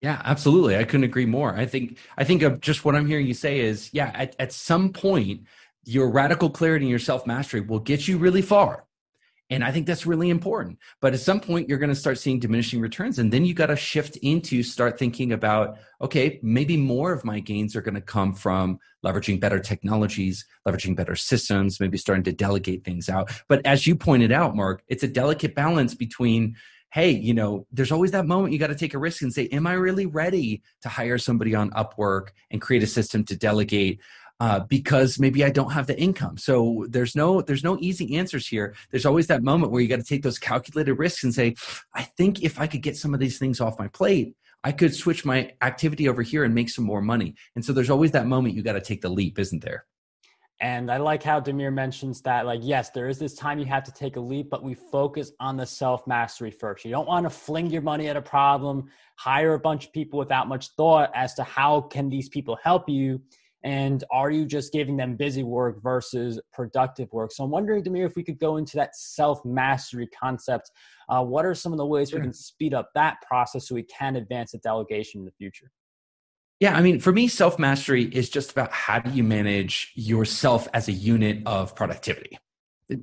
Yeah, 0.00 0.22
absolutely. 0.24 0.76
I 0.76 0.84
couldn't 0.84 1.04
agree 1.04 1.26
more. 1.26 1.54
I 1.54 1.66
think 1.66 1.98
I 2.16 2.24
think 2.24 2.42
of 2.42 2.60
just 2.60 2.84
what 2.84 2.94
I'm 2.94 3.06
hearing 3.06 3.26
you 3.26 3.34
say 3.34 3.58
is, 3.58 3.90
yeah, 3.92 4.12
at, 4.14 4.36
at 4.38 4.52
some 4.52 4.92
point, 4.92 5.42
your 5.84 6.08
radical 6.08 6.48
clarity 6.48 6.84
and 6.86 6.90
your 6.90 6.98
self 6.98 7.26
mastery 7.26 7.60
will 7.60 7.80
get 7.80 8.08
you 8.08 8.16
really 8.16 8.42
far 8.42 8.84
and 9.50 9.64
I 9.64 9.72
think 9.72 9.86
that's 9.86 10.04
really 10.04 10.28
important. 10.28 10.78
But 11.00 11.14
at 11.14 11.20
some 11.20 11.40
point, 11.40 11.68
you're 11.68 11.78
going 11.78 11.88
to 11.88 11.94
start 11.94 12.18
seeing 12.18 12.38
diminishing 12.38 12.80
returns. 12.80 13.18
And 13.18 13.32
then 13.32 13.44
you 13.44 13.54
got 13.54 13.66
to 13.66 13.76
shift 13.76 14.16
into 14.18 14.62
start 14.62 14.98
thinking 14.98 15.32
about, 15.32 15.78
okay, 16.02 16.38
maybe 16.42 16.76
more 16.76 17.12
of 17.12 17.24
my 17.24 17.40
gains 17.40 17.74
are 17.74 17.80
going 17.80 17.94
to 17.94 18.00
come 18.00 18.34
from 18.34 18.78
leveraging 19.04 19.40
better 19.40 19.58
technologies, 19.58 20.44
leveraging 20.66 20.96
better 20.96 21.16
systems, 21.16 21.80
maybe 21.80 21.96
starting 21.96 22.24
to 22.24 22.32
delegate 22.32 22.84
things 22.84 23.08
out. 23.08 23.30
But 23.48 23.64
as 23.64 23.86
you 23.86 23.96
pointed 23.96 24.32
out, 24.32 24.54
Mark, 24.54 24.82
it's 24.88 25.02
a 25.02 25.08
delicate 25.08 25.54
balance 25.54 25.94
between, 25.94 26.54
hey, 26.92 27.10
you 27.10 27.32
know, 27.32 27.66
there's 27.72 27.92
always 27.92 28.10
that 28.10 28.26
moment 28.26 28.52
you 28.52 28.58
got 28.58 28.66
to 28.66 28.74
take 28.74 28.94
a 28.94 28.98
risk 28.98 29.22
and 29.22 29.32
say, 29.32 29.46
am 29.48 29.66
I 29.66 29.74
really 29.74 30.06
ready 30.06 30.62
to 30.82 30.90
hire 30.90 31.16
somebody 31.16 31.54
on 31.54 31.70
Upwork 31.70 32.28
and 32.50 32.60
create 32.60 32.82
a 32.82 32.86
system 32.86 33.24
to 33.24 33.36
delegate? 33.36 34.00
Uh, 34.40 34.60
because 34.60 35.18
maybe 35.18 35.44
I 35.44 35.50
don't 35.50 35.72
have 35.72 35.88
the 35.88 35.98
income. 35.98 36.38
So 36.38 36.86
there's 36.88 37.16
no 37.16 37.42
there's 37.42 37.64
no 37.64 37.76
easy 37.80 38.16
answers 38.16 38.46
here. 38.46 38.76
There's 38.92 39.04
always 39.04 39.26
that 39.26 39.42
moment 39.42 39.72
where 39.72 39.82
you 39.82 39.88
got 39.88 39.96
to 39.96 40.04
take 40.04 40.22
those 40.22 40.38
calculated 40.38 40.94
risks 40.94 41.24
and 41.24 41.34
say, 41.34 41.56
I 41.92 42.02
think 42.02 42.44
if 42.44 42.60
I 42.60 42.68
could 42.68 42.82
get 42.82 42.96
some 42.96 43.14
of 43.14 43.18
these 43.18 43.36
things 43.36 43.60
off 43.60 43.80
my 43.80 43.88
plate, 43.88 44.36
I 44.62 44.72
could 44.72 44.94
switch 44.94 45.24
my 45.24 45.52
activity 45.60 46.08
over 46.08 46.22
here 46.22 46.44
and 46.44 46.54
make 46.54 46.70
some 46.70 46.84
more 46.84 47.02
money. 47.02 47.34
And 47.56 47.64
so 47.64 47.72
there's 47.72 47.90
always 47.90 48.12
that 48.12 48.26
moment 48.26 48.54
you 48.54 48.62
got 48.62 48.74
to 48.74 48.80
take 48.80 49.00
the 49.00 49.08
leap, 49.08 49.38
isn't 49.38 49.62
there? 49.62 49.86
And 50.60 50.90
I 50.90 50.96
like 50.96 51.22
how 51.22 51.40
Demir 51.40 51.72
mentions 51.72 52.20
that, 52.22 52.44
like, 52.44 52.60
yes, 52.64 52.90
there 52.90 53.08
is 53.08 53.18
this 53.18 53.34
time 53.34 53.60
you 53.60 53.66
have 53.66 53.84
to 53.84 53.92
take 53.92 54.16
a 54.16 54.20
leap, 54.20 54.50
but 54.50 54.64
we 54.64 54.74
focus 54.74 55.30
on 55.38 55.56
the 55.56 55.64
self 55.64 56.04
mastery 56.08 56.50
first. 56.50 56.84
You 56.84 56.90
don't 56.90 57.06
want 57.06 57.26
to 57.26 57.30
fling 57.30 57.70
your 57.70 57.82
money 57.82 58.08
at 58.08 58.16
a 58.16 58.22
problem, 58.22 58.90
hire 59.14 59.54
a 59.54 59.60
bunch 59.60 59.86
of 59.86 59.92
people 59.92 60.18
without 60.18 60.48
much 60.48 60.70
thought 60.70 61.12
as 61.14 61.34
to 61.34 61.44
how 61.44 61.82
can 61.82 62.08
these 62.08 62.28
people 62.28 62.58
help 62.64 62.88
you 62.88 63.20
and 63.64 64.04
are 64.10 64.30
you 64.30 64.46
just 64.46 64.72
giving 64.72 64.96
them 64.96 65.16
busy 65.16 65.42
work 65.42 65.82
versus 65.82 66.40
productive 66.52 67.12
work? 67.12 67.32
So 67.32 67.44
I'm 67.44 67.50
wondering, 67.50 67.82
Demir, 67.82 68.06
if 68.06 68.14
we 68.14 68.22
could 68.22 68.38
go 68.38 68.56
into 68.56 68.76
that 68.76 68.94
self 68.94 69.44
mastery 69.44 70.08
concept. 70.08 70.70
Uh, 71.08 71.24
what 71.24 71.44
are 71.44 71.54
some 71.54 71.72
of 71.72 71.78
the 71.78 71.86
ways 71.86 72.10
sure. 72.10 72.18
we 72.18 72.24
can 72.24 72.32
speed 72.32 72.74
up 72.74 72.90
that 72.94 73.16
process 73.26 73.68
so 73.68 73.74
we 73.74 73.82
can 73.82 74.16
advance 74.16 74.52
the 74.52 74.58
delegation 74.58 75.20
in 75.20 75.24
the 75.24 75.32
future? 75.32 75.70
Yeah, 76.60 76.76
I 76.76 76.82
mean, 76.82 77.00
for 77.00 77.12
me, 77.12 77.28
self 77.28 77.58
mastery 77.58 78.04
is 78.04 78.28
just 78.28 78.52
about 78.52 78.72
how 78.72 78.98
do 78.98 79.10
you 79.10 79.24
manage 79.24 79.92
yourself 79.94 80.68
as 80.74 80.88
a 80.88 80.92
unit 80.92 81.42
of 81.46 81.74
productivity. 81.74 82.38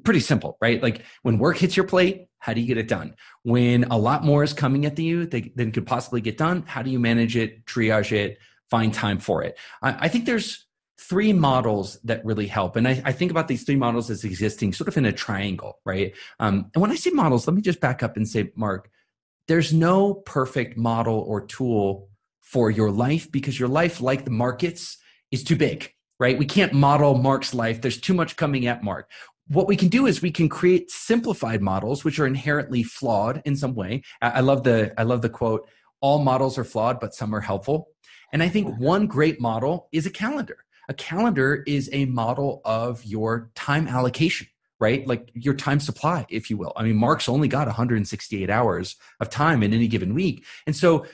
Pretty 0.04 0.20
simple, 0.20 0.58
right? 0.62 0.82
Like 0.82 1.04
when 1.22 1.38
work 1.38 1.58
hits 1.58 1.78
your 1.78 1.86
plate, 1.86 2.28
how 2.40 2.54
do 2.54 2.62
you 2.62 2.68
get 2.68 2.78
it 2.78 2.88
done? 2.88 3.16
When 3.44 3.86
a 3.86 3.98
lot 3.98 4.24
more 4.24 4.44
is 4.44 4.52
coming 4.52 4.86
at 4.86 4.98
you 4.98 5.26
than 5.28 5.72
could 5.72 5.86
possibly 5.86 6.22
get 6.22 6.38
done, 6.38 6.64
how 6.66 6.82
do 6.82 6.90
you 6.90 7.00
manage 7.00 7.38
it, 7.38 7.66
triage 7.66 8.12
it, 8.12 8.40
find 8.70 8.94
time 8.94 9.20
for 9.20 9.44
it. 9.44 9.58
I, 9.82 10.06
I 10.06 10.08
think 10.08 10.26
there's 10.26 10.66
three 11.00 11.34
models 11.34 12.00
that 12.04 12.26
really 12.26 12.48
help. 12.48 12.76
And 12.76 12.88
I, 12.88 13.02
I, 13.06 13.12
think 13.12 13.30
about 13.30 13.48
these 13.48 13.64
three 13.64 13.76
models 13.76 14.10
as 14.10 14.24
existing 14.24 14.74
sort 14.74 14.88
of 14.88 14.96
in 14.96 15.06
a 15.06 15.12
triangle, 15.12 15.80
right? 15.86 16.16
Um, 16.40 16.72
and 16.74 16.82
when 16.82 16.92
I 16.92 16.96
say 16.96 17.10
models, 17.10 17.48
let 17.48 17.54
me 17.54 17.62
just 17.62 17.82
back 17.82 18.02
up 18.02 18.16
and 18.16 18.28
say, 18.28 18.52
Mark, 18.56 18.90
there's 19.48 19.74
no 19.74 20.14
perfect 20.14 20.78
model 20.78 21.20
or 21.20 21.46
tool 21.46 22.10
for 22.42 22.72
your 22.72 22.92
life 22.92 23.32
because 23.32 23.60
your 23.60 23.70
life, 23.70 24.02
like 24.02 24.24
the 24.24 24.32
markets, 24.32 24.98
is 25.32 25.44
too 25.44 25.56
big, 25.56 25.92
right? 26.20 26.38
We 26.38 26.46
can't 26.46 26.74
model 26.74 27.16
Mark's 27.16 27.54
life. 27.54 27.82
There's 27.82 28.00
too 28.00 28.14
much 28.14 28.38
coming 28.38 28.66
at 28.68 28.84
Mark. 28.84 29.12
What 29.48 29.68
we 29.68 29.76
can 29.76 29.90
do 29.90 30.08
is 30.08 30.22
we 30.22 30.32
can 30.32 30.50
create 30.50 30.90
simplified 30.90 31.62
models, 31.62 32.04
which 32.04 32.20
are 32.20 32.26
inherently 32.26 32.84
flawed 32.84 33.42
in 33.46 33.56
some 33.56 33.76
way. 33.76 34.02
I, 34.22 34.30
I 34.30 34.40
love 34.40 34.64
the 34.64 34.94
I 35.00 35.04
love 35.04 35.22
the 35.22 35.30
quote: 35.30 35.68
"All 36.06 36.20
models 36.20 36.58
are 36.58 36.70
flawed, 36.74 37.00
but 37.00 37.14
some 37.14 37.34
are 37.36 37.46
helpful." 37.52 37.78
And 38.32 38.44
I 38.44 38.50
think 38.50 38.78
one 38.78 39.08
great 39.08 39.40
model 39.40 39.88
is 39.92 40.06
a 40.06 40.10
calendar. 40.10 40.58
A 40.90 40.94
calendar 40.94 41.64
is 41.66 41.90
a 41.94 42.06
model 42.06 42.62
of 42.66 43.04
your 43.06 43.50
time 43.56 43.88
allocation, 43.88 44.48
right? 44.80 45.08
Like 45.08 45.32
your 45.34 45.54
time 45.54 45.80
supply, 45.80 46.26
if 46.30 46.50
you 46.50 46.58
will. 46.58 46.74
I 46.76 46.84
mean, 46.84 46.98
Mark's 46.98 47.30
only 47.30 47.48
got 47.48 47.68
168 47.68 48.50
hours 48.50 48.98
of 49.20 49.30
time 49.30 49.64
in 49.64 49.74
any 49.74 49.88
given 49.88 50.14
week. 50.14 50.46
And 50.68 50.76
so 50.76 51.06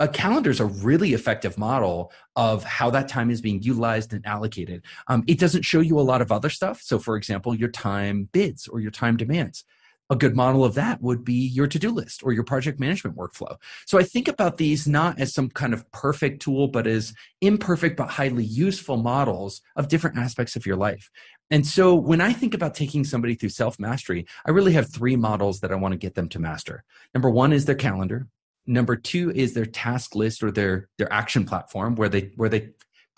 a 0.00 0.08
calendar 0.08 0.50
is 0.50 0.60
a 0.60 0.64
really 0.64 1.12
effective 1.12 1.58
model 1.58 2.10
of 2.34 2.64
how 2.64 2.88
that 2.90 3.08
time 3.08 3.30
is 3.30 3.42
being 3.42 3.62
utilized 3.62 4.14
and 4.14 4.26
allocated. 4.26 4.82
Um, 5.08 5.22
it 5.26 5.38
doesn't 5.38 5.66
show 5.66 5.80
you 5.80 6.00
a 6.00 6.08
lot 6.10 6.22
of 6.22 6.32
other 6.32 6.48
stuff. 6.48 6.80
So, 6.80 6.98
for 6.98 7.16
example, 7.16 7.54
your 7.54 7.68
time 7.68 8.30
bids 8.32 8.66
or 8.66 8.80
your 8.80 8.90
time 8.90 9.18
demands 9.18 9.64
a 10.10 10.16
good 10.16 10.34
model 10.36 10.64
of 10.64 10.74
that 10.74 11.00
would 11.00 11.24
be 11.24 11.46
your 11.46 11.68
to-do 11.68 11.90
list 11.90 12.22
or 12.24 12.32
your 12.32 12.42
project 12.44 12.80
management 12.80 13.16
workflow. 13.16 13.56
So 13.86 13.98
I 13.98 14.02
think 14.02 14.26
about 14.26 14.56
these 14.56 14.88
not 14.88 15.20
as 15.20 15.32
some 15.32 15.48
kind 15.48 15.72
of 15.72 15.90
perfect 15.92 16.42
tool, 16.42 16.66
but 16.66 16.88
as 16.88 17.14
imperfect 17.40 17.96
but 17.96 18.10
highly 18.10 18.44
useful 18.44 18.96
models 18.96 19.62
of 19.76 19.88
different 19.88 20.18
aspects 20.18 20.56
of 20.56 20.66
your 20.66 20.76
life. 20.76 21.10
And 21.50 21.66
so 21.66 21.94
when 21.94 22.20
I 22.20 22.32
think 22.32 22.54
about 22.54 22.74
taking 22.74 23.04
somebody 23.04 23.34
through 23.34 23.48
self-mastery, 23.50 24.26
I 24.44 24.50
really 24.50 24.72
have 24.72 24.92
three 24.92 25.16
models 25.16 25.60
that 25.60 25.72
I 25.72 25.76
want 25.76 25.92
to 25.92 25.98
get 25.98 26.14
them 26.14 26.28
to 26.30 26.38
master. 26.38 26.84
Number 27.14 27.30
one 27.30 27.52
is 27.52 27.64
their 27.64 27.74
calendar. 27.76 28.26
Number 28.66 28.94
two 28.94 29.30
is 29.30 29.54
their 29.54 29.66
task 29.66 30.14
list 30.14 30.42
or 30.42 30.50
their 30.50 30.88
their 30.98 31.12
action 31.12 31.44
platform 31.44 31.94
where 31.96 32.08
they 32.08 32.30
where 32.36 32.48
they 32.48 32.70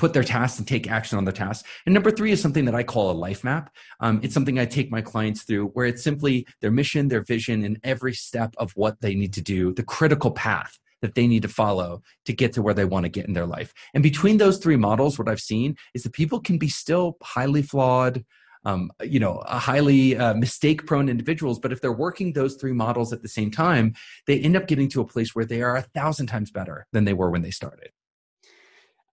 put 0.02 0.14
their 0.14 0.24
tasks 0.24 0.58
and 0.58 0.66
take 0.66 0.90
action 0.90 1.16
on 1.16 1.24
their 1.24 1.32
tasks. 1.32 1.62
And 1.86 1.94
number 1.94 2.10
three 2.10 2.32
is 2.32 2.42
something 2.42 2.64
that 2.64 2.74
I 2.74 2.82
call 2.82 3.12
a 3.12 3.22
life 3.26 3.44
map. 3.44 3.72
Um, 4.00 4.18
it's 4.24 4.34
something 4.34 4.58
I 4.58 4.66
take 4.66 4.90
my 4.90 5.00
clients 5.00 5.44
through 5.44 5.68
where 5.74 5.86
it's 5.86 6.02
simply 6.02 6.44
their 6.60 6.72
mission, 6.72 7.06
their 7.06 7.22
vision, 7.22 7.62
and 7.62 7.78
every 7.84 8.12
step 8.12 8.52
of 8.58 8.72
what 8.72 9.00
they 9.00 9.14
need 9.14 9.32
to 9.34 9.40
do, 9.40 9.72
the 9.72 9.84
critical 9.84 10.32
path 10.32 10.76
that 11.02 11.14
they 11.14 11.28
need 11.28 11.42
to 11.42 11.48
follow 11.48 12.02
to 12.24 12.32
get 12.32 12.52
to 12.54 12.62
where 12.62 12.74
they 12.74 12.84
want 12.84 13.04
to 13.04 13.10
get 13.10 13.26
in 13.26 13.32
their 13.32 13.46
life. 13.46 13.72
And 13.94 14.02
between 14.02 14.38
those 14.38 14.58
three 14.58 14.74
models, 14.74 15.20
what 15.20 15.28
I've 15.28 15.38
seen 15.38 15.76
is 15.94 16.02
that 16.02 16.12
people 16.12 16.40
can 16.40 16.58
be 16.58 16.68
still 16.68 17.16
highly 17.22 17.62
flawed, 17.62 18.24
um, 18.64 18.90
you 19.04 19.20
know, 19.20 19.40
highly 19.46 20.16
uh, 20.16 20.34
mistake 20.34 20.84
prone 20.84 21.08
individuals. 21.08 21.60
But 21.60 21.70
if 21.70 21.80
they're 21.80 21.92
working 21.92 22.32
those 22.32 22.56
three 22.56 22.72
models 22.72 23.12
at 23.12 23.22
the 23.22 23.28
same 23.28 23.52
time, 23.52 23.94
they 24.26 24.40
end 24.40 24.56
up 24.56 24.66
getting 24.66 24.88
to 24.88 25.00
a 25.00 25.06
place 25.06 25.32
where 25.32 25.44
they 25.44 25.62
are 25.62 25.76
a 25.76 25.82
thousand 25.82 26.26
times 26.26 26.50
better 26.50 26.88
than 26.90 27.04
they 27.04 27.14
were 27.14 27.30
when 27.30 27.42
they 27.42 27.52
started. 27.52 27.90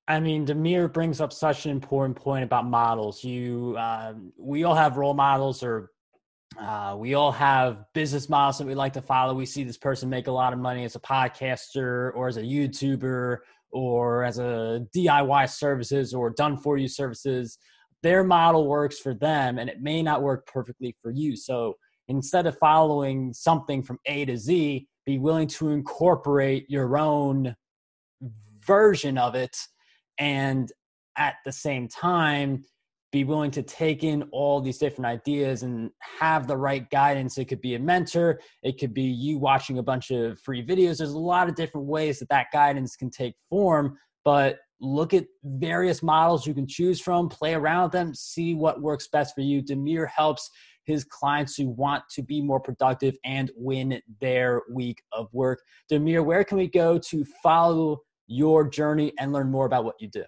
I 0.10 0.20
mean, 0.20 0.46
Demir 0.46 0.92
brings 0.92 1.22
up 1.22 1.32
such 1.32 1.66
an 1.66 1.72
important 1.72 2.18
point 2.18 2.44
about 2.44 2.66
models. 2.66 3.24
You, 3.24 3.76
uh, 3.78 4.16
we 4.38 4.64
all 4.64 4.76
have 4.76 4.98
role 4.98 5.14
models, 5.14 5.64
or 5.64 5.92
uh, 6.60 6.96
we 6.98 7.14
all 7.14 7.32
have 7.32 7.86
business 7.94 8.28
models 8.28 8.58
that 8.58 8.68
we 8.68 8.76
like 8.76 8.94
to 8.94 9.02
follow. 9.02 9.34
We 9.34 9.46
see 9.46 9.64
this 9.64 9.78
person 9.78 10.10
make 10.10 10.28
a 10.28 10.32
lot 10.32 10.52
of 10.52 10.60
money 10.60 10.84
as 10.84 10.96
a 10.96 11.00
podcaster, 11.00 12.12
or 12.16 12.28
as 12.28 12.38
a 12.38 12.42
YouTuber, 12.42 13.38
or 13.72 14.24
as 14.26 14.40
a 14.40 14.86
DIY 14.96 15.50
services, 15.50 16.14
or 16.14 16.32
done 16.32 16.58
for 16.58 16.78
you 16.78 16.88
services 16.88 17.60
their 18.02 18.24
model 18.24 18.68
works 18.68 19.00
for 19.00 19.14
them 19.14 19.60
and 19.60 19.70
it 19.70 19.82
may 19.82 20.02
not 20.02 20.22
work 20.22 20.48
perfectly 20.48 20.96
for 21.02 21.12
you. 21.12 21.36
So 21.36 21.76
instead 22.08 22.48
of 22.48 22.58
following 22.58 23.34
something 23.34 23.84
from 23.84 24.00
A 24.06 24.26
to 24.26 24.38
Z, 24.38 24.88
be 25.06 25.18
willing 25.18 25.48
to 25.48 25.70
incorporate 25.70 26.70
your 26.70 26.98
own 26.98 27.56
version 28.66 29.18
of 29.18 29.36
it 29.36 29.56
and 30.20 30.72
at 31.18 31.36
the 31.46 31.52
same 31.52 31.88
time 31.88 32.64
be 33.12 33.24
willing 33.24 33.52
to 33.52 33.64
take 33.64 34.04
in 34.04 34.24
all 34.32 34.62
these 34.62 34.78
different 34.78 35.08
ideas 35.08 35.64
and 35.64 35.90
have 36.00 36.48
the 36.48 36.56
right 36.56 36.88
guidance. 36.92 37.38
It 37.38 37.46
could 37.46 37.62
be 37.62 37.76
a 37.76 37.80
mentor, 37.80 38.40
it 38.62 38.80
could 38.80 38.94
be 38.94 39.04
you 39.04 39.40
watching 39.40 39.80
a 39.80 39.84
bunch 39.84 40.12
of 40.12 40.40
free 40.42 40.64
videos. 40.64 40.98
There's 40.98 41.14
a 41.14 41.18
lot 41.18 41.50
of 41.50 41.56
different 41.56 41.88
ways 41.88 42.20
that 42.20 42.30
that 42.30 42.48
guidance 42.54 42.96
can 42.96 43.10
take 43.10 43.34
form, 43.50 43.98
but 44.24 44.60
look 44.80 45.14
at 45.14 45.26
various 45.44 46.04
models 46.04 46.46
you 46.46 46.54
can 46.54 46.68
choose 46.68 47.02
from, 47.02 47.30
play 47.30 47.56
around 47.56 47.84
with 47.84 47.92
them, 47.94 48.14
see 48.14 48.54
what 48.54 48.82
works 48.82 49.08
best 49.12 49.34
for 49.34 49.42
you. 49.42 49.62
demir 49.64 50.08
helps 50.08 50.50
his 50.86 51.04
clients 51.04 51.56
who 51.56 51.70
want 51.70 52.04
to 52.12 52.22
be 52.24 52.42
more 52.42 52.60
productive 52.60 53.16
and 53.24 53.52
win 53.56 54.02
their 54.22 54.62
week 54.72 55.02
of 55.12 55.28
work. 55.34 55.62
demir 55.92 56.24
where 56.24 56.44
can 56.44 56.58
we 56.58 56.68
go 56.68 56.98
to 56.98 57.26
follow 57.44 58.00
your 58.30 58.70
journey 58.70 59.12
and 59.20 59.34
learn 59.34 59.52
more 59.52 59.66
about 59.66 59.84
what 59.84 60.00
you 60.00 60.08
do? 60.08 60.24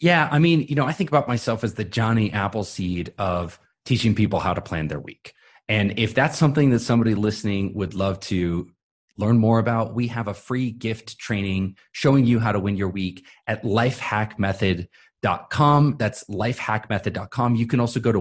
Yeah, 0.00 0.28
I 0.30 0.38
mean, 0.38 0.62
you 0.68 0.74
know, 0.74 0.86
I 0.86 0.92
think 0.92 1.10
about 1.10 1.28
myself 1.28 1.64
as 1.64 1.74
the 1.74 1.84
Johnny 1.84 2.32
Appleseed 2.32 3.12
of 3.18 3.60
teaching 3.84 4.14
people 4.14 4.40
how 4.40 4.54
to 4.54 4.60
plan 4.60 4.88
their 4.88 5.00
week. 5.00 5.32
And 5.68 5.98
if 5.98 6.14
that's 6.14 6.38
something 6.38 6.70
that 6.70 6.78
somebody 6.80 7.14
listening 7.14 7.74
would 7.74 7.94
love 7.94 8.20
to 8.20 8.70
learn 9.16 9.38
more 9.38 9.58
about, 9.58 9.94
we 9.94 10.08
have 10.08 10.28
a 10.28 10.34
free 10.34 10.70
gift 10.70 11.18
training 11.18 11.78
showing 11.92 12.26
you 12.26 12.38
how 12.38 12.52
to 12.52 12.60
win 12.60 12.76
your 12.76 12.90
week 12.90 13.24
at 13.46 13.62
lifehackmethod.com. 13.62 15.96
That's 15.98 16.24
lifehackmethod.com. 16.24 17.56
You 17.56 17.66
can 17.66 17.80
also 17.80 18.00
go 18.00 18.12
to 18.12 18.20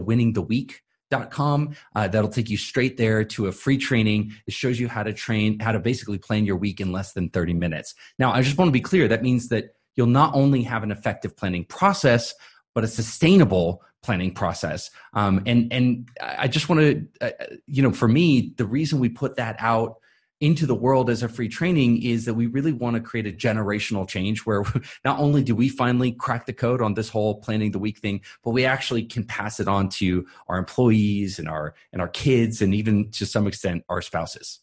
Uh, 1.95 2.07
that'll 2.07 2.29
take 2.29 2.49
you 2.49 2.57
straight 2.57 2.97
there 2.97 3.23
to 3.23 3.47
a 3.47 3.51
free 3.51 3.77
training. 3.77 4.33
It 4.47 4.53
shows 4.53 4.79
you 4.79 4.87
how 4.87 5.03
to 5.03 5.13
train, 5.13 5.59
how 5.59 5.71
to 5.71 5.79
basically 5.79 6.17
plan 6.17 6.45
your 6.45 6.57
week 6.57 6.79
in 6.79 6.91
less 6.91 7.13
than 7.13 7.29
30 7.29 7.53
minutes. 7.53 7.95
Now, 8.19 8.31
I 8.31 8.41
just 8.41 8.57
want 8.57 8.69
to 8.69 8.73
be 8.73 8.81
clear 8.81 9.07
that 9.07 9.23
means 9.23 9.49
that 9.49 9.75
you'll 9.95 10.07
not 10.07 10.35
only 10.35 10.63
have 10.63 10.83
an 10.83 10.91
effective 10.91 11.35
planning 11.35 11.65
process, 11.65 12.33
but 12.73 12.83
a 12.83 12.87
sustainable 12.87 13.81
planning 14.03 14.33
process. 14.33 14.91
Um, 15.13 15.41
and 15.45 15.71
and 15.73 16.09
I 16.21 16.47
just 16.47 16.69
want 16.69 16.81
to, 16.81 17.07
uh, 17.21 17.45
you 17.65 17.81
know, 17.81 17.91
for 17.91 18.07
me, 18.07 18.53
the 18.57 18.65
reason 18.65 18.99
we 18.99 19.09
put 19.09 19.37
that 19.37 19.55
out 19.59 19.97
into 20.41 20.65
the 20.65 20.75
world 20.75 21.09
as 21.09 21.23
a 21.23 21.29
free 21.29 21.47
training 21.47 22.01
is 22.01 22.25
that 22.25 22.33
we 22.33 22.47
really 22.47 22.73
want 22.73 22.95
to 22.95 23.01
create 23.01 23.25
a 23.27 23.31
generational 23.31 24.07
change 24.07 24.39
where 24.41 24.63
not 25.05 25.19
only 25.19 25.43
do 25.43 25.55
we 25.55 25.69
finally 25.69 26.11
crack 26.11 26.45
the 26.45 26.53
code 26.53 26.81
on 26.81 26.93
this 26.93 27.09
whole 27.09 27.35
planning 27.35 27.71
the 27.71 27.79
week 27.79 27.99
thing 27.99 28.21
but 28.43 28.51
we 28.51 28.65
actually 28.65 29.03
can 29.03 29.23
pass 29.23 29.59
it 29.59 29.67
on 29.67 29.87
to 29.87 30.25
our 30.47 30.57
employees 30.57 31.39
and 31.39 31.47
our 31.47 31.73
and 31.93 32.01
our 32.01 32.09
kids 32.09 32.61
and 32.61 32.73
even 32.73 33.09
to 33.11 33.25
some 33.25 33.47
extent 33.47 33.83
our 33.89 34.01
spouses 34.01 34.59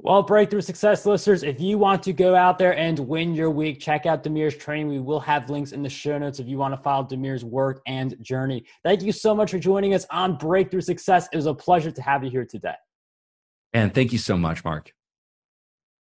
well, 0.00 0.22
Breakthrough 0.22 0.60
Success 0.60 1.04
listeners, 1.06 1.42
if 1.42 1.60
you 1.60 1.76
want 1.76 2.04
to 2.04 2.12
go 2.12 2.36
out 2.36 2.56
there 2.56 2.76
and 2.76 2.96
win 3.00 3.34
your 3.34 3.50
week, 3.50 3.80
check 3.80 4.06
out 4.06 4.22
Demir's 4.22 4.56
training. 4.56 4.86
We 4.86 5.00
will 5.00 5.18
have 5.18 5.50
links 5.50 5.72
in 5.72 5.82
the 5.82 5.88
show 5.88 6.16
notes 6.16 6.38
if 6.38 6.46
you 6.46 6.56
want 6.56 6.72
to 6.72 6.80
follow 6.80 7.04
Demir's 7.04 7.44
work 7.44 7.82
and 7.88 8.14
journey. 8.22 8.64
Thank 8.84 9.02
you 9.02 9.10
so 9.10 9.34
much 9.34 9.50
for 9.50 9.58
joining 9.58 9.94
us 9.94 10.06
on 10.12 10.36
Breakthrough 10.36 10.82
Success. 10.82 11.28
It 11.32 11.36
was 11.36 11.46
a 11.46 11.54
pleasure 11.54 11.90
to 11.90 12.00
have 12.00 12.22
you 12.22 12.30
here 12.30 12.44
today. 12.44 12.76
And 13.72 13.94
thank 13.94 14.12
you 14.12 14.18
so 14.18 14.36
much, 14.36 14.64
Mark. 14.64 14.92